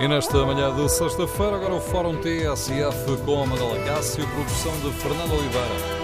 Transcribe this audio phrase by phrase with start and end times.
[0.00, 4.90] E nesta manhã de sexta-feira, agora o Fórum TSF com a Manuela Cássio, produção de
[4.98, 6.00] Fernando Oliveira.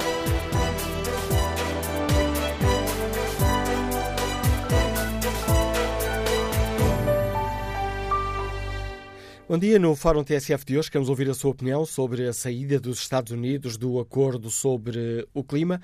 [9.48, 9.78] Bom dia.
[9.78, 13.32] No Fórum TSF de hoje queremos ouvir a sua opinião sobre a saída dos Estados
[13.32, 15.80] Unidos do acordo sobre o clima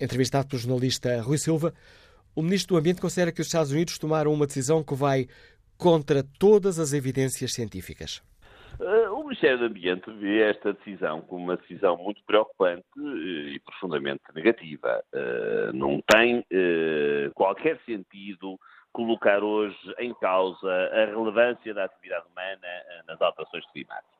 [0.00, 1.72] entrevistado pelo jornalista Rui Silva,
[2.34, 5.28] o ministro do Ambiente considera que os Estados Unidos tomaram uma decisão que vai
[5.76, 8.22] contra todas as evidências científicas.
[8.78, 13.58] Uh, o Ministério do Ambiente vê esta decisão como uma decisão muito preocupante uh, e
[13.60, 15.02] profundamente negativa.
[15.12, 16.44] Uh, não tem
[17.34, 18.58] qualquer sentido
[18.92, 22.68] colocar hoje em causa a relevância da atividade humana
[23.06, 24.10] nas alterações climáticas.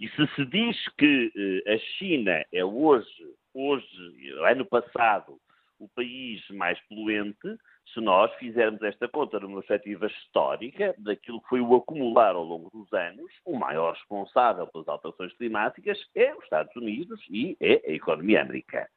[0.00, 5.38] E se se diz que a China é hoje, hoje, ano passado,
[5.78, 7.58] o país mais poluente,
[7.92, 12.70] se nós fizermos esta conta numa perspectiva histórica daquilo que foi o acumular ao longo
[12.70, 17.92] dos anos, o maior responsável pelas alterações climáticas é os Estados Unidos e é a
[17.92, 18.88] economia americana.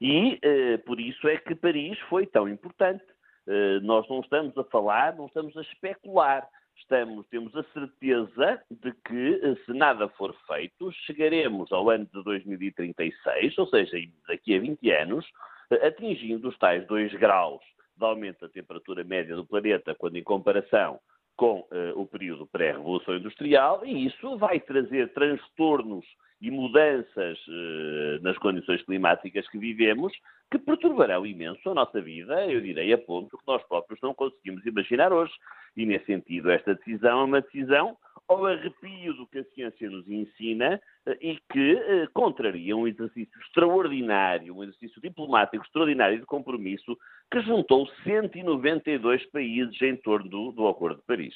[0.00, 3.04] E eh, por isso é que Paris foi tão importante.
[3.46, 6.46] Eh, nós não estamos a falar, não estamos a especular.
[6.76, 12.22] Estamos, temos a certeza de que, eh, se nada for feito, chegaremos ao ano de
[12.24, 15.26] 2036, ou seja, daqui a 20 anos,
[15.70, 17.62] eh, atingindo os tais 2 graus
[18.02, 20.98] de aumento da temperatura média do planeta quando em comparação
[21.36, 21.66] com uh,
[21.98, 26.04] o período pré-revolução industrial, e isso vai trazer transtornos
[26.40, 30.12] e mudanças uh, nas condições climáticas que vivemos
[30.52, 34.64] que perturbarão imenso a nossa vida, eu direi a ponto que nós próprios não conseguimos
[34.66, 35.32] imaginar hoje.
[35.74, 37.96] E, nesse sentido, esta decisão é uma decisão
[38.32, 43.38] ao arrepio do que a ciência nos ensina eh, e que eh, contraria um exercício
[43.40, 46.96] extraordinário, um exercício diplomático extraordinário de compromisso
[47.30, 51.34] que juntou 192 países em torno do, do Acordo de Paris.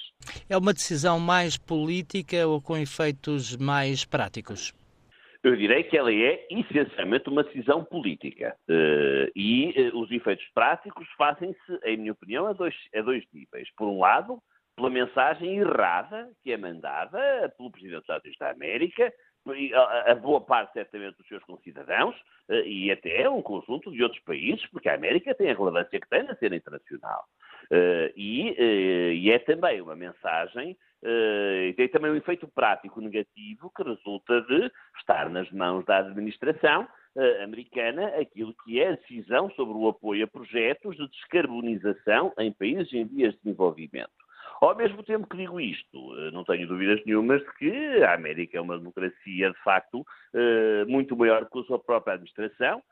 [0.48, 4.74] É uma decisão mais política ou com efeitos mais práticos?
[5.42, 8.56] Eu direi que ela é essencialmente uma decisão política.
[8.68, 13.68] Uh, e os efeitos práticos fazem-se, em minha opinião, a dois, a dois níveis.
[13.76, 14.42] Por um lado,
[14.76, 17.18] pela mensagem errada que é mandada
[17.56, 19.12] pelo Presidente dos Estados Unidos da América,
[20.06, 22.16] a boa parte, certamente, dos seus concidadãos
[22.48, 26.08] eh, e até um conjunto de outros países, porque a América tem a relevância que
[26.08, 27.24] tem na cena internacional.
[27.70, 30.76] Eh, e, eh, e é também uma mensagem
[31.76, 36.88] tem também um efeito prático negativo que resulta de estar nas mãos da administração
[37.44, 42.92] americana aquilo que é a decisão sobre o apoio a projetos de descarbonização em países
[42.92, 44.25] em vias de desenvolvimento.
[44.60, 48.60] Ao mesmo tempo que digo isto, não tenho dúvidas nenhumas de que a América é
[48.60, 50.04] uma democracia, de facto,
[50.86, 52.82] muito maior que a sua própria administração,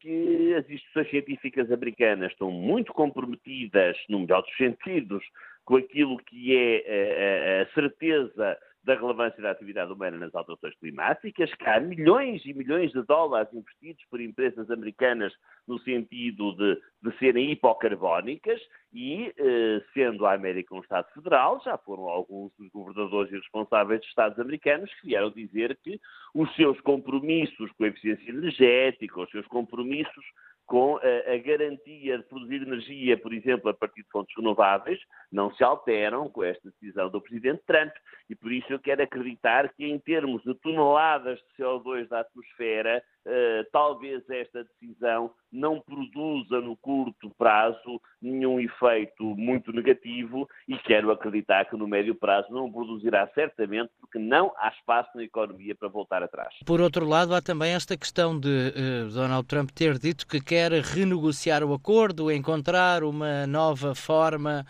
[0.00, 5.24] que as instituições científicas americanas estão muito comprometidas, no melhor dos sentidos,
[5.64, 11.52] com aquilo que é a, a certeza da relevância da atividade humana nas alterações climáticas,
[11.54, 15.32] que há milhões e milhões de dólares investidos por empresas americanas
[15.68, 18.60] no sentido de, de serem hipocarbónicas
[18.92, 24.00] e, eh, sendo a América um Estado federal, já foram alguns dos governadores e responsáveis
[24.00, 26.00] dos Estados americanos que vieram dizer que
[26.34, 30.24] os seus compromissos com a eficiência energética, os seus compromissos
[30.70, 35.00] com a, garantia de produzir energia, por exemplo, a partir de fontes renováveis,
[35.32, 37.90] não se alteram com esta decisão do Presidente Trump.
[38.28, 43.02] E por isso eu quero acreditar que, em termos de toneladas de CO2 da atmosfera,
[43.72, 51.64] talvez esta decisão não produza no curto prazo nenhum efeito muito negativo e quero acreditar
[51.64, 56.22] que no médio prazo não produzirá certamente, porque não há espaço na economia para voltar
[56.22, 56.54] atrás.
[56.64, 60.70] Por outro lado, há também esta questão de uh, Donald Trump ter dito que quer
[60.72, 64.64] renegociar o acordo, encontrar uma nova forma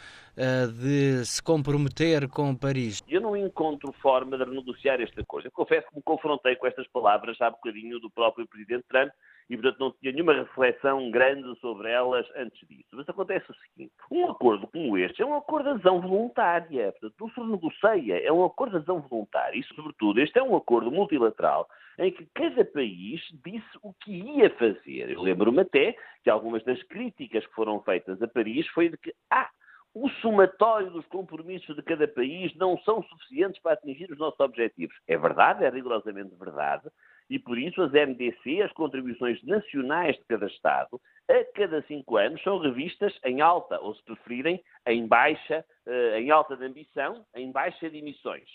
[0.66, 3.02] de se comprometer com Paris.
[3.08, 5.48] Eu não encontro forma de renegociar esta coisa.
[5.48, 9.10] Eu confesso que me confrontei com estas palavras há bocadinho do próprio Presidente Trump
[9.50, 12.88] e, portanto, não tinha nenhuma reflexão grande sobre elas antes disso.
[12.92, 17.14] Mas acontece o seguinte: um acordo como este é um acordo de adesão voluntária, portanto,
[17.20, 19.58] não se negocia, é um acordo de adesão voluntária.
[19.58, 24.48] E, sobretudo, este é um acordo multilateral em que cada país disse o que ia
[24.50, 25.10] fazer.
[25.10, 29.12] Eu lembro-me até que algumas das críticas que foram feitas a Paris foi de que,
[29.30, 29.50] ah,
[29.94, 34.96] o somatório dos compromissos de cada país não são suficientes para atingir os nossos objetivos.
[35.06, 36.88] É verdade, é rigorosamente verdade,
[37.28, 42.42] e por isso as MDC, as contribuições nacionais de cada Estado, a cada cinco anos
[42.42, 47.52] são revistas em alta, ou se preferirem, em baixa, eh, em alta de ambição, em
[47.52, 48.48] baixa de emissões.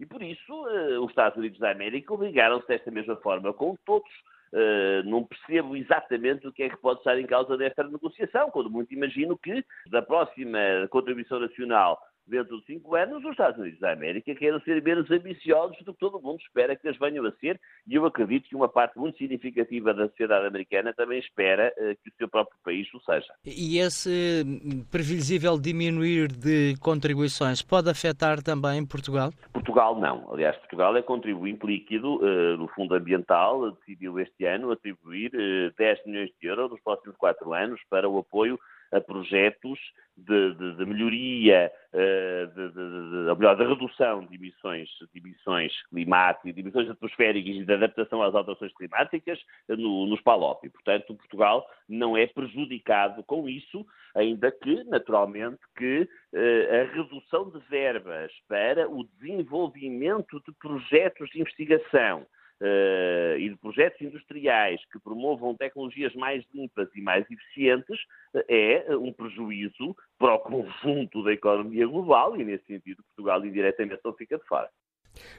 [0.00, 4.10] E por isso eh, os Estados Unidos da América obrigaram-se desta mesma forma com todos.
[4.52, 8.68] Uh, não percebo exatamente o que é que pode estar em causa desta negociação, quando
[8.68, 10.58] muito imagino que da próxima
[10.90, 15.76] contribuição nacional dentro de cinco anos, os Estados Unidos da América querem ser menos ambiciosos
[15.84, 18.68] do que todo mundo espera que eles venham a ser, e eu acredito que uma
[18.68, 23.00] parte muito significativa da sociedade americana também espera uh, que o seu próprio país o
[23.00, 23.32] seja.
[23.44, 24.44] E esse
[24.90, 29.32] previsível diminuir de contribuições pode afetar também Portugal?
[29.52, 30.32] Portugal não.
[30.32, 35.72] Aliás, Portugal é contribuinte líquido uh, do Fundo Ambiental, decidiu este ano atribuir uh, eh,
[35.78, 38.58] 10 milhões de euros nos próximos quatro anos para o apoio
[38.92, 39.78] a projetos
[40.16, 46.54] de, de, de melhoria, uh, de, de, melhor, de redução de emissões, de emissões climáticas,
[46.54, 50.66] de emissões atmosféricas e de adaptação às alterações climáticas no, nos PALOP.
[50.66, 57.50] E, portanto, Portugal não é prejudicado com isso, ainda que, naturalmente, que uh, a redução
[57.50, 62.26] de verbas para o desenvolvimento de projetos de investigação
[62.62, 67.98] uh, e de projetos industriais que promovam tecnologias mais limpas e mais eficientes
[68.34, 74.00] uh, é um prejuízo para o conjunto da economia global e, nesse sentido, Portugal indiretamente
[74.04, 74.70] não fica de fora.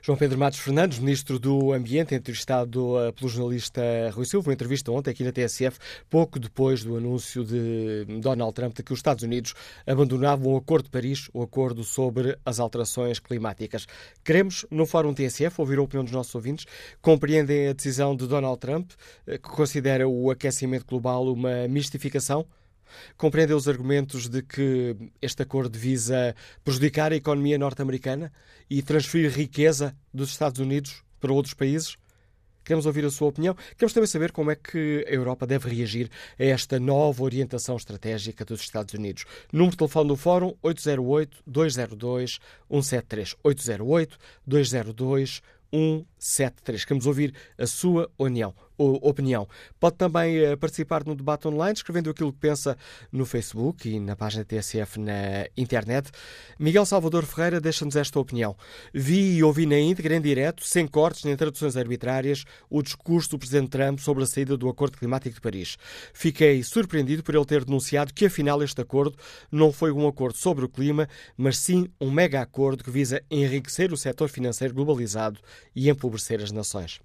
[0.01, 3.81] João Pedro Matos Fernandes, Ministro do Ambiente, entrevistado eh, pelo jornalista
[4.11, 5.79] Rui Silva, uma entrevista ontem aqui na TSF,
[6.09, 9.53] pouco depois do anúncio de Donald Trump de que os Estados Unidos
[9.87, 13.87] abandonavam o Acordo de Paris, o acordo sobre as alterações climáticas.
[14.23, 16.65] Queremos, no Fórum TSF, ouvir a opinião dos nossos ouvintes.
[17.01, 18.91] Compreendem a decisão de Donald Trump,
[19.25, 22.45] eh, que considera o aquecimento global uma mistificação?
[23.17, 28.31] Compreendem os argumentos de que este acordo visa prejudicar a economia norte-americana
[28.69, 31.97] e transferir riqueza dos Estados Unidos para outros países?
[32.63, 33.53] Queremos ouvir a sua opinião.
[33.75, 36.09] Queremos também saber como é que a Europa deve reagir
[36.39, 39.25] a esta nova orientação estratégica dos Estados Unidos.
[39.51, 43.35] Número de telefone do Fórum 808-202-173.
[43.43, 45.41] 808-202-173.
[46.85, 49.47] Queremos ouvir a sua opinião opinião.
[49.79, 52.77] Pode também eh, participar no debate online, escrevendo aquilo que pensa
[53.11, 56.09] no Facebook e na página TSF na internet.
[56.59, 58.55] Miguel Salvador Ferreira deixa-nos esta opinião.
[58.93, 63.39] Vi e ouvi na íntegra, em direto, sem cortes nem traduções arbitrárias, o discurso do
[63.39, 65.77] Presidente Trump sobre a saída do Acordo Climático de Paris.
[66.13, 69.17] Fiquei surpreendido por ele ter denunciado que, afinal, este acordo
[69.51, 73.93] não foi um acordo sobre o clima, mas sim um mega acordo que visa enriquecer
[73.93, 75.39] o setor financeiro globalizado
[75.75, 76.99] e empobrecer as nações.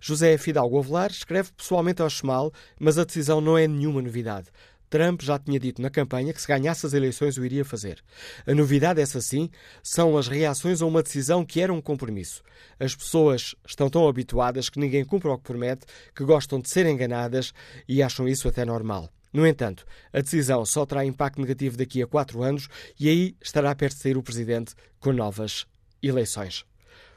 [0.00, 4.48] José Fidalgo Avelar escreve pessoalmente ao Chemal, mas a decisão não é nenhuma novidade.
[4.88, 8.02] Trump já tinha dito na campanha que se ganhasse as eleições o iria fazer.
[8.46, 9.50] A novidade, essa sim,
[9.82, 12.42] são as reações a uma decisão que era um compromisso.
[12.78, 16.86] As pessoas estão tão habituadas que ninguém cumpre o que promete, que gostam de ser
[16.86, 17.52] enganadas
[17.88, 19.10] e acham isso até normal.
[19.32, 23.74] No entanto, a decisão só terá impacto negativo daqui a quatro anos e aí estará
[23.74, 25.66] perto de sair o presidente com novas
[26.02, 26.64] eleições.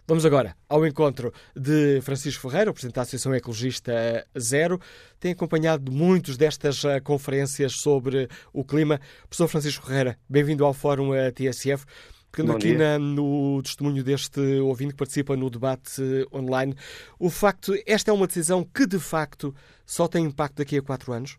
[0.10, 4.80] Vamos agora ao encontro de Francisco Ferreira, o Presidente da Associação Ecologista Zero.
[5.20, 9.00] Tem acompanhado muitos destas eh, conferências sobre o clima.
[9.28, 11.86] Professor Francisco Ferreira, bem-vindo ao Fórum eh, TSF.
[12.32, 16.02] Pegando aqui na, no testemunho deste ouvinte que participa no debate
[16.34, 16.74] online,
[17.20, 19.54] o facto, esta é uma decisão que de facto
[19.86, 21.38] só tem impacto daqui a quatro anos?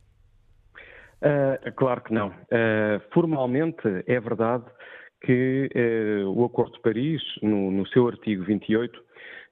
[1.21, 2.29] Uh, claro que não.
[2.29, 4.63] Uh, formalmente é verdade
[5.23, 9.03] que eh, o Acordo de Paris, no, no seu artigo 28,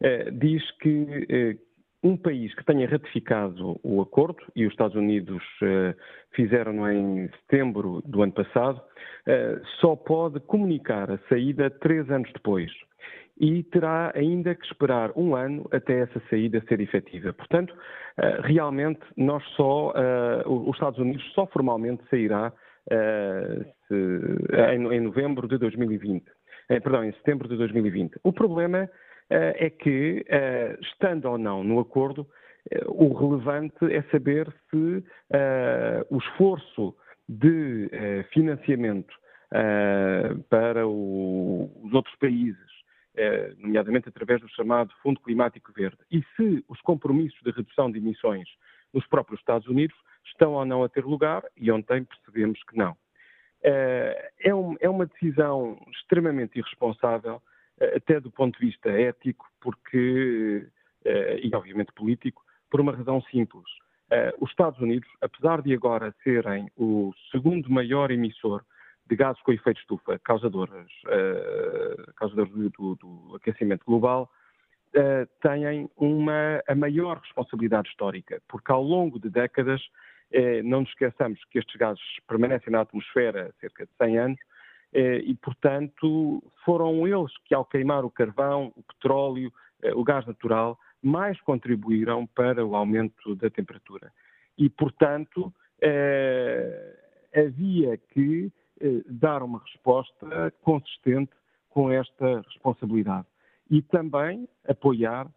[0.01, 1.57] eh, diz que eh,
[2.03, 5.95] um país que tenha ratificado o acordo, e os Estados Unidos eh,
[6.33, 8.81] fizeram em setembro do ano passado,
[9.27, 12.71] eh, só pode comunicar a saída três anos depois.
[13.41, 17.33] E terá ainda que esperar um ano até essa saída ser efetiva.
[17.33, 17.75] Portanto,
[18.17, 19.93] eh, realmente, nós só,
[20.47, 22.53] os Estados Unidos só formalmente sairá
[23.90, 26.23] em, em, novembro de 2020.
[26.23, 26.33] Uh,
[26.68, 28.18] eh, perdão, em setembro de 2020.
[28.23, 28.88] O problema uh,
[29.30, 30.25] é que,
[30.80, 32.26] estando ou não no acordo,
[32.87, 35.02] o relevante é saber se
[36.11, 36.95] o esforço
[37.26, 37.88] de
[38.30, 39.14] financiamento
[40.50, 42.59] para os outros países,
[43.57, 48.47] nomeadamente através do chamado Fundo Climático Verde, e se os compromissos de redução de emissões
[48.92, 52.97] nos próprios Estados Unidos estão ou não a ter lugar e ontem percebemos que não.
[53.62, 54.50] Eh, é,
[54.81, 57.43] é uma decisão extremamente irresponsável,
[57.81, 60.67] eh, até do ponto de vista ético, porque,
[61.05, 63.67] eh, e obviamente político, por uma razão simples.
[64.41, 68.65] Os Estados Unidos, apesar de agora serem o segundo maior emissor
[69.07, 70.91] de gases com efeito estufa, causadores,
[72.17, 74.31] causadores do, do, do aquecimento global,
[75.43, 79.83] têm uma, a maior responsabilidade histórica, porque ao longo de décadas
[80.65, 84.41] não nos esqueçamos que estes gases permanecem na atmosfera há cerca de 100 anos
[84.93, 90.27] eh, e, portanto, foram eles que, ao queimar o carvão, o petróleo, eh, o gás
[90.27, 94.13] natural, mais contribuíram para o aumento da temperatura.
[94.57, 95.53] E, portanto,
[97.33, 98.51] havia que
[99.07, 101.31] dar uma resposta consistente
[101.71, 103.29] com esta responsabilidade.
[103.71, 105.29] E também apoiar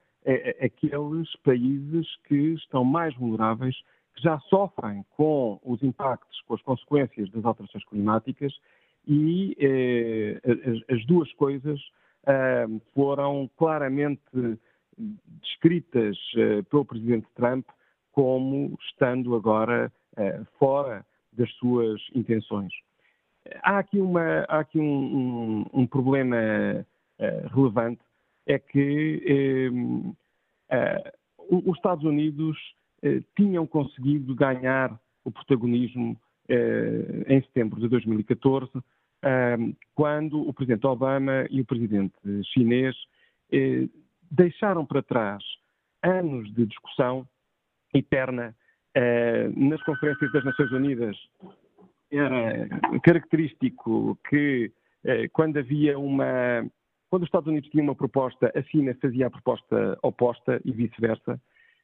[0.60, 3.76] aqueles países que estão mais vulneráveis
[4.16, 8.54] que já sofrem com os impactos, com as consequências das alterações climáticas
[9.08, 11.80] e eh, as, as, duas coisas
[12.26, 14.22] eh, foram claramente
[15.42, 17.66] descritas eh, pelo Presidente Trump
[18.12, 22.74] como estando agora eh, fora das suas intenções.
[23.64, 26.86] Há aqui, uma, há aqui um, um, um problema eh,
[27.54, 28.02] relevante,
[28.46, 29.72] é que
[30.70, 31.14] eh,
[31.50, 32.58] os Estados Unidos
[33.36, 38.72] tinham conseguido ganhar o protagonismo eh, em setembro de 2014,
[39.24, 42.14] ehm, quando o presidente Obama e o presidente
[42.54, 42.96] chinês
[43.52, 43.88] eh,
[44.30, 45.44] deixaram para trás
[46.04, 47.28] anos de discussão
[47.94, 48.56] eterna
[49.56, 51.18] nas conferências das Nações Unidas.
[52.12, 52.68] Era
[53.04, 54.72] característico que
[55.32, 56.66] quando havia uma
[57.12, 61.40] quando os Estados Unidos tinham uma proposta, a China fazia a proposta oposta e vice-versa.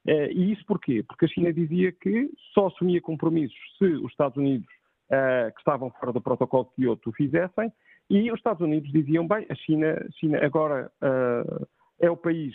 [0.08, 1.04] Uh, e isso porquê?
[1.04, 4.68] Porque a China dizia que só assumia compromissos se os Estados Unidos,
[5.12, 7.72] uh, que estavam fora do protocolo de Kyoto, o fizessem,
[8.10, 11.68] e os Estados Unidos diziam, bem, a China, China agora uh,
[12.00, 12.54] é o país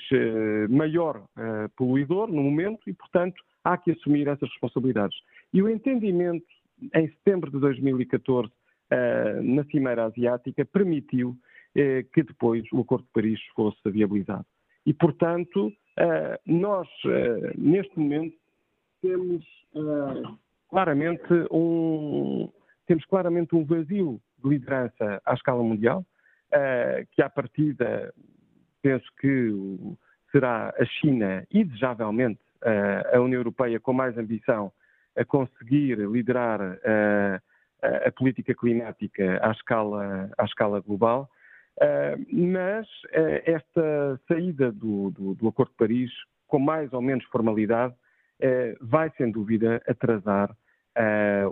[0.71, 1.27] maior
[1.77, 5.19] poluidor no momento e, portanto, há que assumir essas responsabilidades.
[5.53, 6.47] E o entendimento,
[6.95, 8.49] em setembro de 2014,
[9.43, 11.37] na Cimeira Asiática, permitiu
[11.75, 14.47] que depois o Acordo de Paris fosse viabilizado.
[14.87, 15.73] E, portanto,
[16.47, 18.37] nós, uh, neste momento,
[19.01, 19.45] temos
[19.75, 22.51] uh, claramente um
[22.87, 26.05] temos claramente um vazio de liderança à escala mundial,
[27.13, 28.13] que à partida
[28.83, 29.79] penso que
[30.33, 32.41] será a China e desejavelmente
[33.15, 34.73] a União Europeia com mais ambição
[35.17, 36.61] a conseguir liderar
[37.81, 41.31] a política climática à escala, à escala global.
[41.81, 46.11] Uh, mas uh, esta saída do, do, do, Acordo de Paris,
[46.47, 50.55] com mais ou menos formalidade, uh, vai sem dúvida atrasar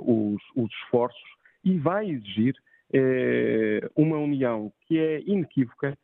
[0.03, 1.19] os, os, esforços
[1.65, 2.55] e vai exigir
[3.97, 5.97] uma união que é inequívoca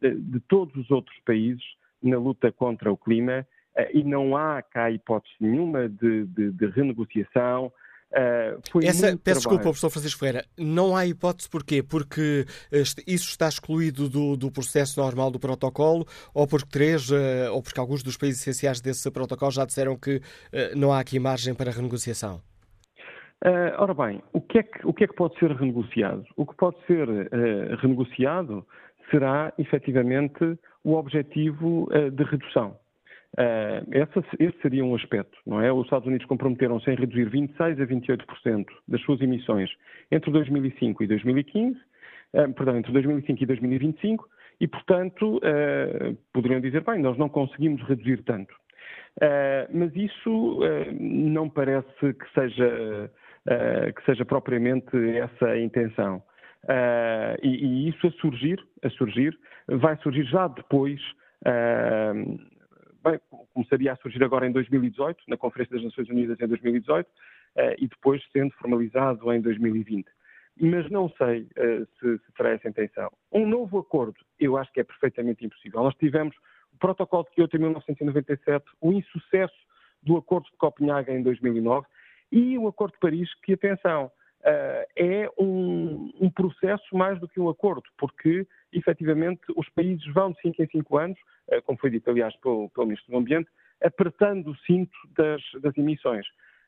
[0.00, 1.62] de, de, todos os outros países
[2.02, 3.46] na luta contra o clima
[3.92, 7.70] e não há cá hipótese nenhuma de, de, de renegociação,
[8.10, 9.18] Uh, Essa, peço trabalho.
[9.22, 11.82] desculpa, professor Francisco Ferreira, não há hipótese porquê?
[11.82, 12.46] Porque
[13.06, 17.78] isso está excluído do, do processo normal do protocolo ou porque três, uh, ou porque
[17.78, 20.22] alguns dos países essenciais desse protocolo já disseram que uh,
[20.74, 22.40] não há aqui margem para renegociação?
[23.78, 26.24] ora bem, o que, é que, o que, é que, pode ser renegociado?
[26.36, 27.06] O que pode ser
[27.80, 28.66] renegociado
[29.12, 32.76] será efetivamente o objetivo de redução.
[33.36, 35.70] Uh, essa, esse seria um aspecto, não é?
[35.70, 39.70] Os Estados Unidos comprometeram-se em reduzir 26% a 28% das suas emissões
[40.10, 41.80] entre 2005 e 2015, uh,
[42.32, 44.28] eh, perdão, entre 2005 e 2025,
[44.60, 48.52] e, portanto, uh, poderiam dizer, bem, nós não conseguimos reduzir tanto.
[49.72, 50.60] mas isso
[50.98, 53.10] não parece que seja,
[53.94, 56.22] que seja propriamente essa a intenção.
[57.42, 59.36] E, e, isso a surgir, a surgir,
[59.68, 61.00] vai surgir já depois
[63.02, 63.20] bem,
[63.52, 67.08] começaria a surgir agora em 2018, na Conferência das Nações Unidas em 2018,
[67.56, 70.06] eh, e depois sendo formalizado em 2020.
[70.60, 73.10] Mas não sei eh, se, se terá essa intenção.
[73.32, 75.82] Um novo acordo, eu acho que é perfeitamente impossível.
[75.82, 76.36] Nós tivemos
[76.72, 79.56] o Protocolo de Kyoto em 1997, o insucesso
[80.02, 81.86] do Acordo de Copenhague em 2009
[82.30, 84.10] e o Acordo de Paris, que, atenção,
[84.96, 90.40] é um, um, processo mais do que um acordo, porque efetivamente os países vão de
[90.40, 91.18] 5 em 5 anos
[91.48, 93.48] eh, como foi dito, aliás, pelo, pelo Ministro do Ambiente,
[93.82, 96.26] apertando o cinto das, das emissões.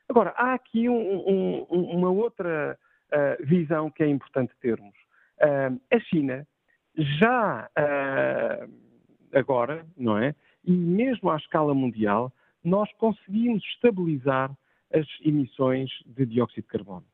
[0.09, 2.77] Agora, há aqui um, um, uma outra
[3.11, 4.95] uh, visão que é importante termos.
[5.39, 6.47] Uh, a China
[6.95, 8.71] já uh,
[9.33, 10.35] agora, não é?
[10.65, 12.31] E mesmo à escala mundial,
[12.63, 14.51] nós conseguimos estabilizar
[14.93, 17.05] as emissões de dióxido de carbono.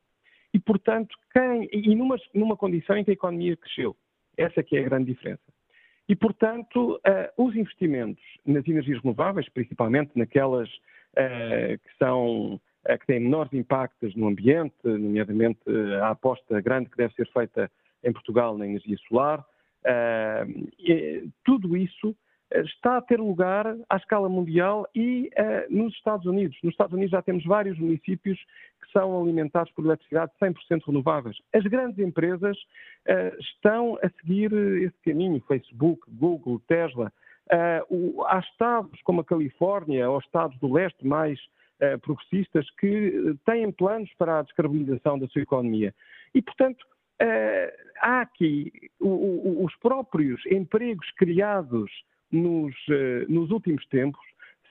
[0.52, 3.96] E, portanto, quem, e numa, numa condição em que a economia cresceu.
[4.36, 5.42] Essa que é a grande diferença.
[6.08, 13.06] E, portanto, uh, os investimentos nas energias renováveis, principalmente naquelas uh, que são uh, que
[13.06, 15.60] têm menores impactos no ambiente, nomeadamente
[16.00, 17.70] a aposta grande que deve ser feita
[18.02, 19.44] em Portugal na energia solar,
[20.78, 22.14] e, tudo isso
[22.52, 26.56] está a ter lugar à escala mundial e uh, nos Estados Unidos.
[26.62, 28.38] Nos Estados Unidos já temos vários municípios
[28.82, 31.36] que são alimentados por eletricidade 100% renováveis.
[31.52, 37.12] As grandes empresas uh, estão a seguir esse caminho, Facebook, Google, Tesla.
[37.50, 41.38] Uh, o, há estados como a Califórnia ou estados do leste mais
[42.02, 45.94] progressistas que têm planos para a descarbonização da sua economia.
[46.34, 46.84] E, portanto,
[48.00, 51.88] há aqui os próprios empregos criados
[52.30, 54.24] nos, eh, nos últimos tempos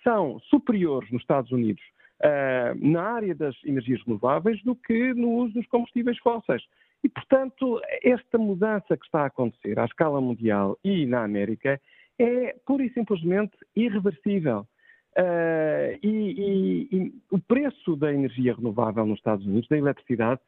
[0.03, 1.83] são superiores nos Estados Unidos
[2.21, 6.63] uh, na área das energias renováveis do que no uso dos combustíveis fósseis.
[7.03, 11.79] E, portanto, esta mudança que está a acontecer à escala mundial e na América
[12.17, 14.65] é pura e simplesmente irreversível.
[15.17, 20.39] Uh, e, e, e, o preço da energia renovável nos Estados Unidos, da eletricidade,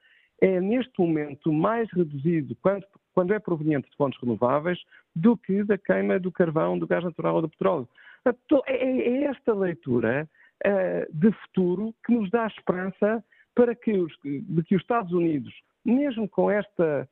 [0.42, 4.80] é neste momento mais reduzido quando, quando é proveniente de fontes renováveis
[5.16, 7.88] do que da queima do carvão, do gás natural ou do petróleo.
[8.26, 10.28] É, é esta leitura
[10.66, 13.24] uh, de futuro que nos dá esperança
[13.56, 17.08] para que os, de que os Estados Unidos, mesmo com esta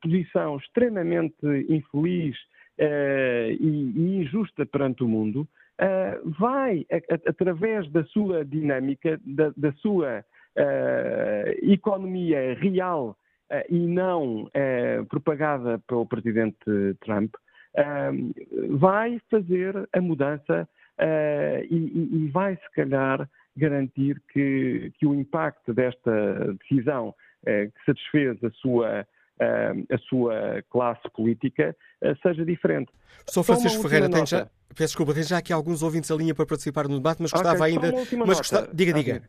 [0.00, 1.34] posição extremamente
[1.68, 2.36] infeliz
[2.78, 5.48] e, injusta perante o mundo,
[6.38, 6.86] vai,
[7.26, 10.24] através da sua dinâmica, da, da sua
[11.62, 13.16] economia real
[13.68, 14.50] e não
[15.08, 16.56] propagada pelo presidente
[17.04, 17.34] Trump,
[18.70, 25.72] vai fazer a mudança uh, e, e, vai, se calhar, garantir que, que o impacto
[25.72, 27.14] desta decisão uh,
[27.44, 29.06] que satisfez a sua,
[29.40, 31.76] uh, a sua classe política
[32.22, 32.90] seja diferente.
[33.26, 36.46] Sou Francisco Ferreira, tem já, peço desculpa, tem já aqui alguns ouvintes a linha para
[36.46, 37.92] participar no debate, mas gostava okay, ainda.
[38.26, 39.22] Mas gostava, diga, diga.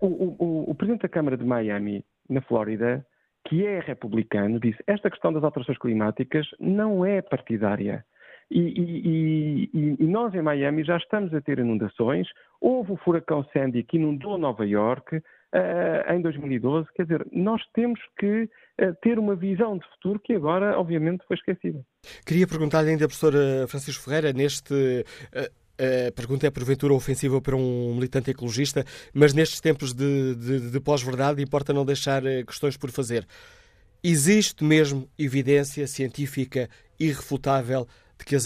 [0.00, 3.04] O, o, o Presidente da Câmara de Miami, na Flórida,
[3.46, 8.04] que é republicano, disse esta questão das alterações climáticas não é partidária.
[8.50, 12.28] E, e, e, e, nós em Miami já estamos a ter inundações.
[12.60, 16.86] Houve o furacão Sandy que inundou Nova York uh, em 2012.
[16.94, 18.48] Quer dizer, nós temos que
[18.80, 21.80] uh, ter uma visão de futuro que agora, obviamente, foi esquecida.
[22.26, 24.74] Queria perguntar-lhe ainda, professora Francisco Ferreira, neste.
[25.32, 30.70] Uh a pergunta é porventura ofensiva para um militante ecologista, mas nestes tempos de, de,
[30.70, 33.26] de pós-verdade importa não deixar eh, questões por fazer.
[34.02, 36.68] Existe mesmo evidência científica
[37.00, 37.86] irrefutável
[38.18, 38.44] de que, as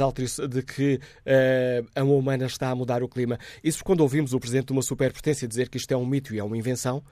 [0.48, 3.36] de que uh, a humana está a mudar o clima?
[3.62, 6.38] Isso quando ouvimos o Presidente de uma superpotência dizer que isto é um mito e
[6.38, 7.02] é uma invenção,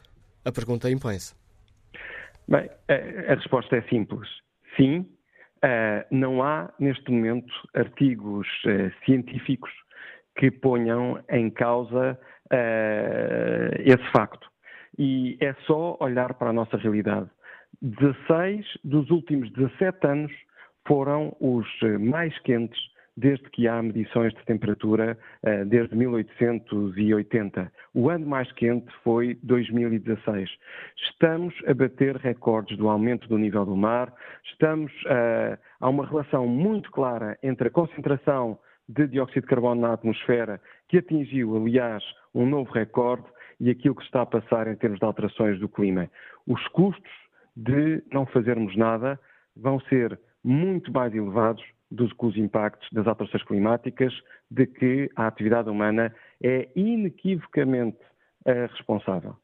[0.44, 1.34] a pergunta impõe-se.
[2.48, 4.28] Bem, a, a, resposta é simples.
[4.76, 9.70] Sim, uh, não há neste momento artigos uh, científicos
[10.36, 12.18] que ponham em causa
[12.52, 14.46] uh, esse facto.
[14.98, 17.28] e é só olhar para a nossa realidade.
[17.82, 20.32] 16 dos últimos 17 anos
[20.86, 22.80] foram os eh, mais quentes
[23.16, 27.72] desde que há medições de temperatura eh, desde 1880.
[27.94, 30.50] O ano mais quente foi 2016.
[31.10, 34.12] Estamos a bater recordes do aumento do nível do mar,
[34.44, 35.58] estamos a.
[35.80, 40.98] há uma relação muito clara entre a concentração de dióxido de carbono na atmosfera, que
[40.98, 42.02] atingiu, aliás,
[42.34, 43.26] um novo recorde,
[43.58, 46.10] e aquilo que está a passar em termos de alterações do clima.
[46.46, 47.10] Os custos
[47.56, 49.18] de não fazermos nada
[49.56, 54.12] vão ser muito mais elevados do que os impactos das alterações climáticas,
[54.50, 57.98] de que a atividade humana é inequivocamente
[58.44, 59.36] uh, responsável.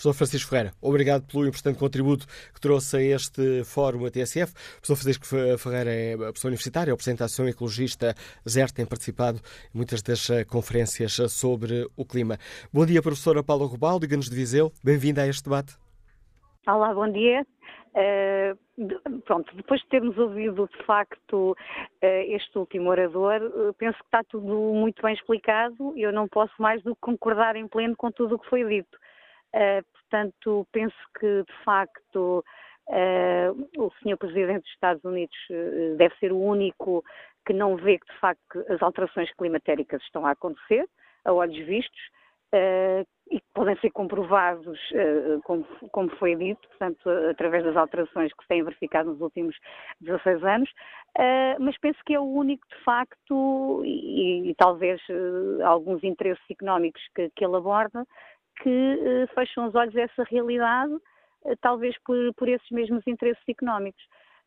[0.00, 4.50] Professor Francisco Ferreira, obrigado pelo importante contributo que trouxe a este fórum a TSF.
[4.80, 5.26] Professor Francisco
[5.58, 8.14] Ferreira é professor universitário, é o Presidente da Ação Ecologista
[8.48, 9.40] ZER, tem participado
[9.74, 12.38] em muitas das eh, conferências sobre o clima.
[12.72, 14.72] Bom dia, professora Paula Rubal, diga-nos de Viseu.
[14.82, 15.76] Bem-vinda a este debate.
[16.66, 17.46] Olá, bom dia.
[17.92, 24.04] Uh, pronto, depois de termos ouvido de facto uh, este último orador, uh, penso que
[24.04, 27.94] está tudo muito bem explicado e eu não posso mais do que concordar em pleno
[27.96, 28.96] com tudo o que foi dito.
[29.52, 32.44] Portanto, penso que de facto
[33.78, 34.16] o Sr.
[34.18, 35.36] Presidente dos Estados Unidos
[35.96, 37.04] deve ser o único
[37.46, 40.86] que não vê que de facto as alterações climatéricas estão a acontecer,
[41.24, 42.00] a olhos vistos
[42.54, 48.32] uh, e que podem ser comprovados, uh, como, como, foi dito, portanto, através das alterações
[48.32, 49.56] que se têm verificado nos últimos
[50.00, 50.70] 16 anos,
[51.18, 55.00] uh, mas penso que é o único, de facto, e, e talvez
[55.64, 58.06] alguns interesses económicos que, que ele aborda,
[58.62, 60.92] que fecham os olhos a essa realidade,
[61.60, 64.02] talvez por, por esses mesmos interesses económicos.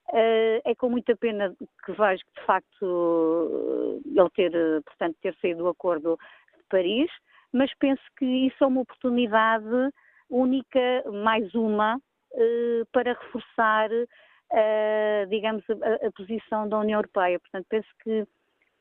[0.09, 5.63] Uh, é com muita pena que vejo que, de facto, ele ter, portanto, ter saído
[5.63, 6.19] do acordo
[6.57, 7.09] de Paris,
[7.53, 9.65] mas penso que isso é uma oportunidade
[10.29, 11.99] única, mais uma,
[12.35, 13.89] eh, para reforçar,
[14.51, 17.39] eh, digamos, a, a, posição da União Europeia.
[17.39, 18.25] Portanto, penso que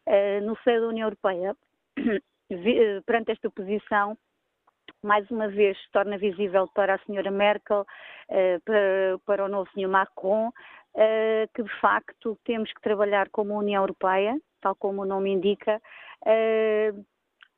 [0.06, 1.54] eh, no seio da União Europeia,
[3.06, 4.16] perante esta posição,
[5.02, 7.84] mais uma vez se torna visível para a senhora Merkel,
[8.64, 10.50] para, para o novo senhor Macron,
[11.54, 15.80] que de facto temos que trabalhar como União Europeia, tal como o nome indica,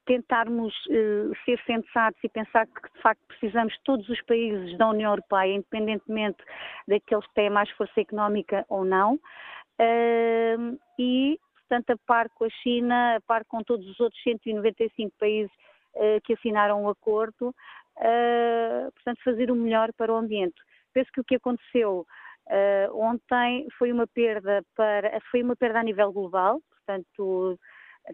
[0.06, 5.12] tentarmos uh, ser sensatos e pensar que de facto precisamos todos os países da União
[5.12, 6.38] Europeia, independentemente
[6.86, 9.18] daqueles que têm mais força económica ou não,
[10.98, 15.52] e portanto a par com a China, a par com todos os outros 195 países
[16.24, 17.54] que assinaram o acordo,
[17.98, 20.60] eh, portanto fazer o melhor para o ambiente.
[20.92, 22.06] Penso que o que aconteceu
[22.92, 27.58] ontem foi uma perda para, foi uma perda a nível global, portanto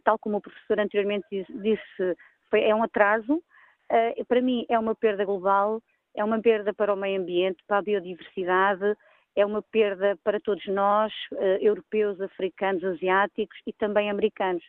[0.05, 2.17] tal como o professor anteriormente disse,
[2.53, 3.43] é um atraso.
[4.29, 5.83] Para mim, é uma perda global,
[6.15, 8.97] é uma perda para o meio ambiente, para a biodiversidade,
[9.35, 11.13] é uma perda para todos nós,
[11.61, 14.65] europeus, africanos, asiáticos e também americanos.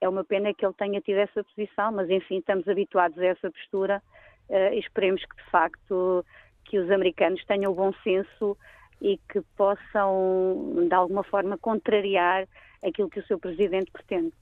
[0.00, 3.26] Uh, é uma pena que ele tenha tido essa posição, mas enfim, estamos habituados a
[3.26, 4.02] essa postura
[4.50, 6.24] e esperemos que de facto
[6.64, 8.56] que os americanos tenham bom senso
[9.00, 12.48] e que possam de alguma forma contrariar
[12.82, 14.32] aquilo que o seu Presidente pretende.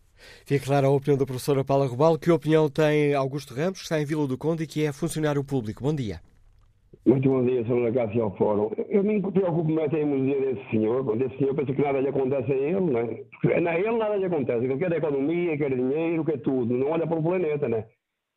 [0.44, 2.18] Fica clara a opinião da professora Paula Rubal.
[2.18, 5.44] Que opinião tem Augusto Ramos, que está em Vila do Conde e que é funcionário
[5.44, 5.82] público?
[5.82, 6.20] Bom dia.
[7.06, 7.74] Muito bom dia, Sr.
[7.74, 8.70] Lacácio ao Fórum.
[8.88, 11.16] Eu me preocupo mais em dia desse senhor.
[11.16, 13.24] Desse senhor, penso que nada lhe acontece a ele, não é?
[13.40, 14.64] Porque a ele nada lhe acontece.
[14.64, 16.74] Ele quer economia, quer dinheiro, quer tudo.
[16.74, 17.86] Não olha para o planeta, né?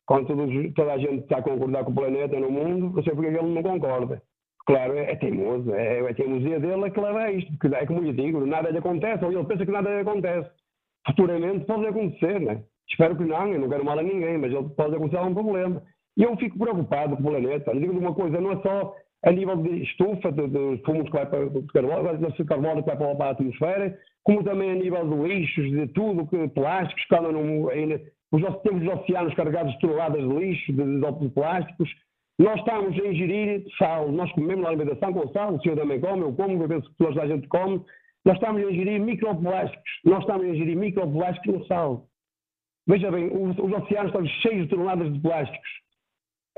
[0.06, 0.26] Quando
[0.74, 3.62] toda a gente está a concordar com o planeta no mundo, sei porque ele não
[3.62, 4.22] concorda.
[4.66, 8.04] Claro, é, é teimoso, é, é teimosia dele é leva a isto, porque é como
[8.04, 10.50] eu digo, nada lhe acontece, ou ele pensa que nada lhe acontece.
[11.06, 12.62] Futuramente pode acontecer, né?
[12.88, 15.82] Espero que não, eu não quero mal a ninguém, mas ele pode acontecer algum problema.
[16.16, 17.70] E eu fico preocupado com o planeta.
[17.70, 18.94] Eu digo uma coisa, não é só
[19.24, 23.26] a nível de estufa, de, de fumos que vai para o carbono, que vai para
[23.26, 27.70] a atmosfera, como também a nível de lixos, de tudo, que, plásticos que andam no,
[27.70, 28.00] ainda.
[28.32, 31.90] Os, temos os oceanos carregados de toneladas de lixo, de, de, de plásticos,
[32.40, 36.22] nós estamos a ingerir sal, nós comemos na alimentação com sal, o senhor também come,
[36.22, 37.84] eu como, eu penso que toda a gente come.
[38.24, 42.06] Nós estamos a ingerir microplásticos, nós estamos a ingerir microplásticos no sal.
[42.86, 45.70] Veja bem, os, os oceanos estão cheios de toneladas de plásticos.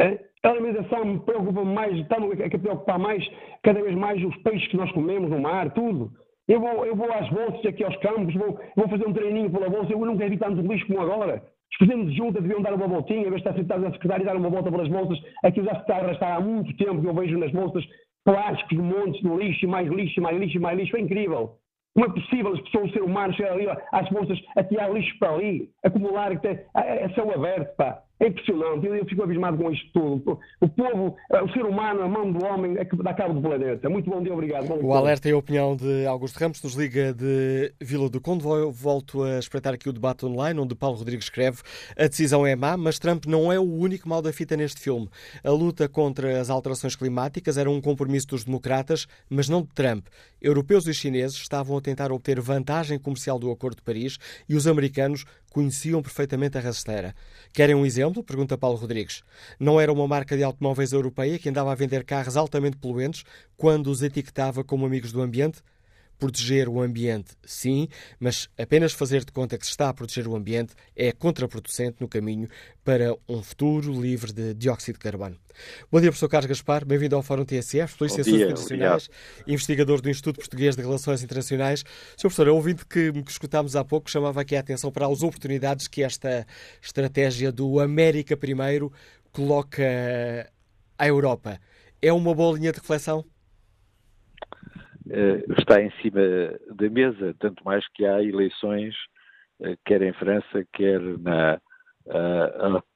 [0.00, 3.24] A alimentação me preocupa mais, estamos a preocupar mais,
[3.62, 6.10] cada vez mais, os peixes que nós comemos no mar, tudo.
[6.48, 9.70] Eu vou, eu vou às bolsas aqui aos campos, vou, vou fazer um treininho pela
[9.70, 11.42] bolsa, eu nunca vi tanto lixo como agora.
[11.72, 14.26] Os presidentes de deviam dar uma voltinha, em vez de estar sentados na secretária e
[14.26, 15.18] dar uma volta pelas bolsas.
[15.42, 17.84] Aquilo já se está a arrastar há muito tempo que eu vejo nas bolsas
[18.24, 20.96] plásticos, montes de lixo, mais lixo, mais lixo, mais lixo.
[20.96, 21.56] É incrível.
[21.94, 25.18] Como é possível as pessoas, o ser humano, chegar ali às bolsas, a tirar lixo
[25.18, 28.02] para ali, acumular a, a céu aberto, pá.
[28.22, 30.38] É impressionante, eu fico abismado com isto tudo.
[30.60, 33.90] O povo, o ser humano, a mão do homem é que dá cabo do planeta.
[33.90, 34.68] Muito bom dia, obrigado.
[34.68, 38.44] Bom o alerta é a opinião de Augusto Ramos, nos liga de Vila do Conde.
[38.44, 41.62] Volto a espreitar aqui o debate online, onde Paulo Rodrigues escreve
[41.98, 45.08] a decisão é má, mas Trump não é o único mal da fita neste filme.
[45.42, 50.06] A luta contra as alterações climáticas era um compromisso dos democratas, mas não de Trump.
[50.42, 54.66] Europeus e chineses estavam a tentar obter vantagem comercial do Acordo de Paris e os
[54.66, 57.14] americanos conheciam perfeitamente a rasteira.
[57.52, 58.24] Querem um exemplo?
[58.24, 59.22] Pergunta Paulo Rodrigues.
[59.60, 63.22] Não era uma marca de automóveis europeia que andava a vender carros altamente poluentes
[63.56, 65.62] quando os etiquetava como amigos do ambiente?
[66.22, 67.88] Proteger o ambiente, sim,
[68.20, 72.06] mas apenas fazer de conta que se está a proteger o ambiente é contraproducente no
[72.06, 72.48] caminho
[72.84, 75.36] para um futuro livre de dióxido de carbono.
[75.90, 79.10] Bom dia, professor Carlos Gaspar, bem-vindo ao Fórum TSF, Polícia Internacionais,
[79.48, 81.80] investigador do Instituto Português de Relações Internacionais.
[81.80, 82.20] Sr.
[82.20, 85.88] professor, é ouvinte que, que escutámos há pouco chamava aqui a atenção para as oportunidades
[85.88, 86.46] que esta
[86.80, 88.92] estratégia do América Primeiro
[89.32, 90.48] coloca
[90.96, 91.58] à Europa.
[92.00, 93.24] É uma boa linha de reflexão?
[95.10, 96.20] Eh, está em cima
[96.70, 98.94] da mesa, tanto mais que há eleições,
[99.62, 101.60] eh, quer em França, quer na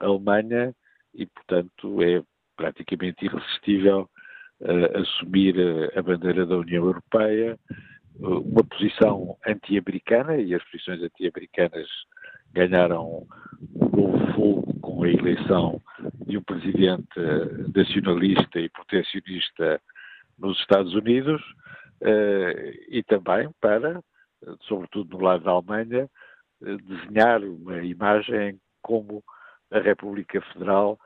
[0.01, 0.75] Alemanha,
[1.15, 2.23] e, portanto, é
[2.57, 4.09] praticamente irresistível
[4.61, 5.55] eh, assumir
[5.97, 7.59] a bandeira da União Europeia,
[8.19, 11.89] uma posição anti-americana, e as posições anti-americanas
[12.53, 13.27] ganharam
[13.75, 15.83] um novo fogo com a eleição
[16.27, 17.21] de um presidente
[17.75, 19.81] nacionalista e protecionista
[20.39, 21.43] nos Estados Unidos,
[22.03, 24.03] e também para,
[24.63, 26.09] sobretudo no lado da Alemanha,
[26.63, 29.23] eh, desenhar uma imagem como
[29.71, 30.99] a República Federal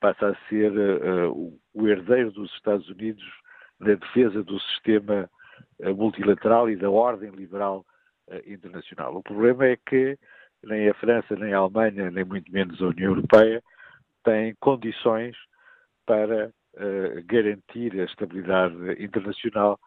[0.00, 3.24] passa a ser uh, o herdeiro dos Estados Unidos
[3.78, 5.30] na defesa do sistema
[5.96, 7.84] multilateral e da ordem liberal
[8.28, 9.14] uh, internacional.
[9.16, 10.18] O problema é que
[10.64, 13.62] nem a França, nem a Alemanha, nem muito menos a União Europeia
[14.24, 15.36] têm condições
[16.04, 16.50] para
[17.24, 19.78] garantir a estabilidade internacional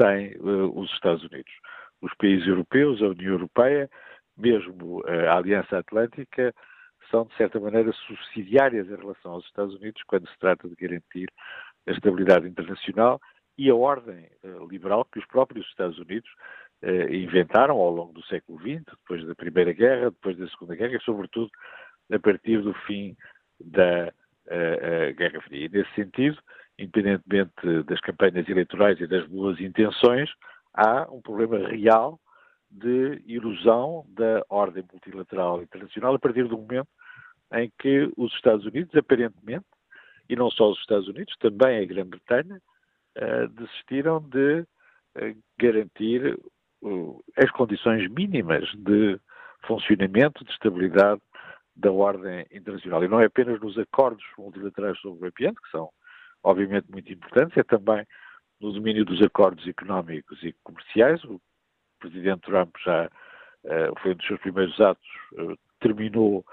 [0.00, 1.52] sem uh, os Estados Unidos.
[2.00, 3.88] Os países europeus, a União Europeia,
[4.36, 6.52] mesmo eh, a Aliança Atlântica,
[7.10, 11.28] são, de certa maneira, subsidiárias em relação aos Estados Unidos quando se trata de garantir
[11.86, 13.20] a estabilidade internacional
[13.56, 16.28] e a ordem uh, liberal que os próprios Estados Unidos
[17.12, 21.02] inventaram ao longo do século XX, depois da Primeira Guerra, depois da Segunda Guerra e,
[21.02, 21.48] sobretudo,
[22.10, 23.16] a partir do fim
[23.60, 24.12] da
[25.16, 25.66] Guerra Fria.
[25.66, 26.42] E, nesse sentido,
[26.82, 30.30] independentemente das campanhas eleitorais e das boas intenções,
[30.74, 32.18] há um problema real
[32.70, 36.88] de erosão da ordem multilateral internacional a partir do momento
[37.54, 39.66] em que os Estados Unidos, aparentemente,
[40.28, 42.60] e não só os Estados Unidos, também a Grã-Bretanha,
[43.18, 46.38] uh, desistiram de uh, garantir
[47.36, 49.20] as condições mínimas de
[49.66, 51.20] funcionamento, de estabilidade
[51.76, 53.04] da ordem internacional.
[53.04, 55.90] E não é apenas nos acordos multilaterais sobre o ambiente, que são
[56.42, 58.06] obviamente muito importantes, é também
[58.60, 61.22] no domínio dos acordos económicos e comerciais.
[61.24, 61.40] O
[61.98, 66.44] presidente Trump já uh, foi um dos seus primeiros atos, uh, terminou,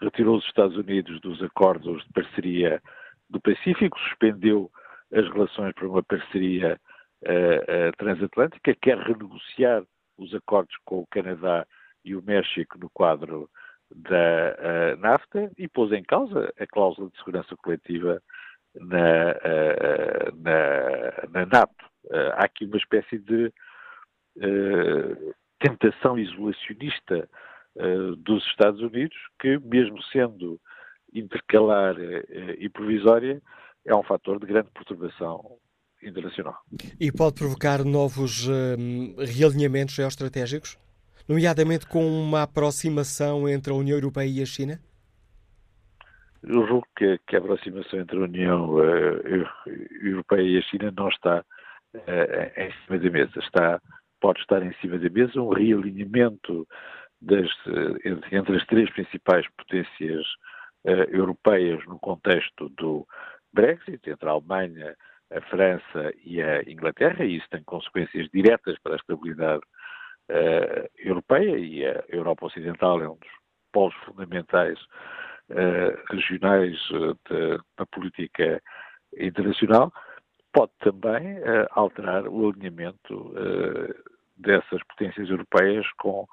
[0.00, 2.82] retirou os Estados Unidos dos acordos de parceria
[3.28, 4.70] do Pacífico, suspendeu
[5.12, 6.80] as relações para uma parceria
[7.22, 9.82] uh, transatlântica, quer renegociar
[10.16, 11.66] os acordos com o Canadá
[12.04, 13.48] e o México no quadro
[13.94, 18.22] da NAFTA e pôs em causa a cláusula de segurança coletiva
[18.80, 21.70] na, eh, na, na NAP.
[22.10, 23.52] Eh, há aqui uma espécie de
[24.40, 27.28] eh, tentação isolacionista
[28.24, 30.60] dos Estados Unidos, que, mesmo sendo
[31.14, 31.94] intercalar
[32.58, 33.40] e provisória,
[33.86, 35.58] é um fator de grande perturbação
[36.02, 36.56] internacional.
[36.98, 38.48] E pode provocar novos
[39.16, 40.76] realinhamentos geoestratégicos,
[41.28, 44.80] nomeadamente com uma aproximação entre a União Europeia e a China?
[46.42, 49.44] Eu julgo que, que, a aproximação entre a União uh,
[50.02, 51.44] Europeia e a China não está
[51.94, 53.38] uh, em cima da mesa.
[53.40, 53.80] Está,
[54.20, 56.66] pode estar em cima da mesa um realinhamento
[57.20, 57.98] das, uh,
[58.30, 60.26] entre as três principais potências
[61.10, 63.06] europeias no contexto do
[63.52, 64.94] Brexit, entre a Alemanha,
[65.30, 69.60] a França e a Inglaterra, e isso tem consequências diretas para a estabilidade
[70.96, 73.28] europeia e a Europa Ocidental é um dos
[73.72, 75.27] polos fundamentais uh,
[76.10, 77.18] regionais uh,
[77.76, 78.62] da política
[79.16, 79.92] internacional,
[80.52, 83.32] pode também uh, alterar o alinhamento
[84.36, 86.26] dessas potências europeias com,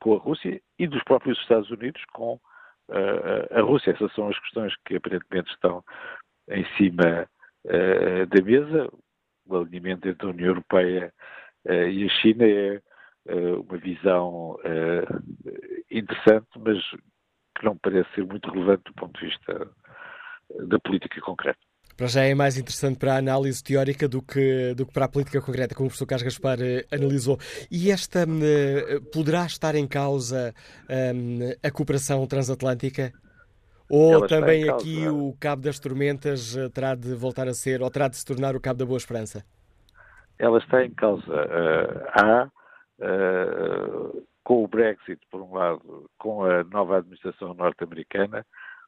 [0.00, 2.40] com a Rússia e dos próprios Estados Unidos com
[3.50, 3.90] a Rússia.
[3.90, 5.84] Essas são as questões que aparentemente estão
[6.48, 7.28] em cima
[7.64, 8.90] da mesa.
[9.46, 11.12] O alinhamento entre a União Europeia
[11.66, 12.80] e a China é
[13.26, 14.58] uma visão
[15.90, 16.78] interessante, mas
[17.58, 19.70] que não parece ser muito relevante do ponto de vista
[20.68, 21.58] da política concreta.
[21.96, 25.08] Para já é mais interessante para a análise teórica do que, do que para a
[25.08, 27.38] política concreta, como o professor Carlos Gaspar eh, analisou.
[27.68, 30.54] E esta eh, poderá estar em causa
[30.88, 33.12] um, a cooperação transatlântica?
[33.90, 37.90] Ou Ela também aqui o Cabo das Tormentas eh, terá de voltar a ser, ou
[37.90, 39.44] terá de se tornar o Cabo da Boa Esperança?
[40.38, 41.24] Ela está em causa.
[41.26, 42.48] Uh, há,
[43.00, 48.46] uh, com o Brexit, por um lado, com a nova administração norte-americana,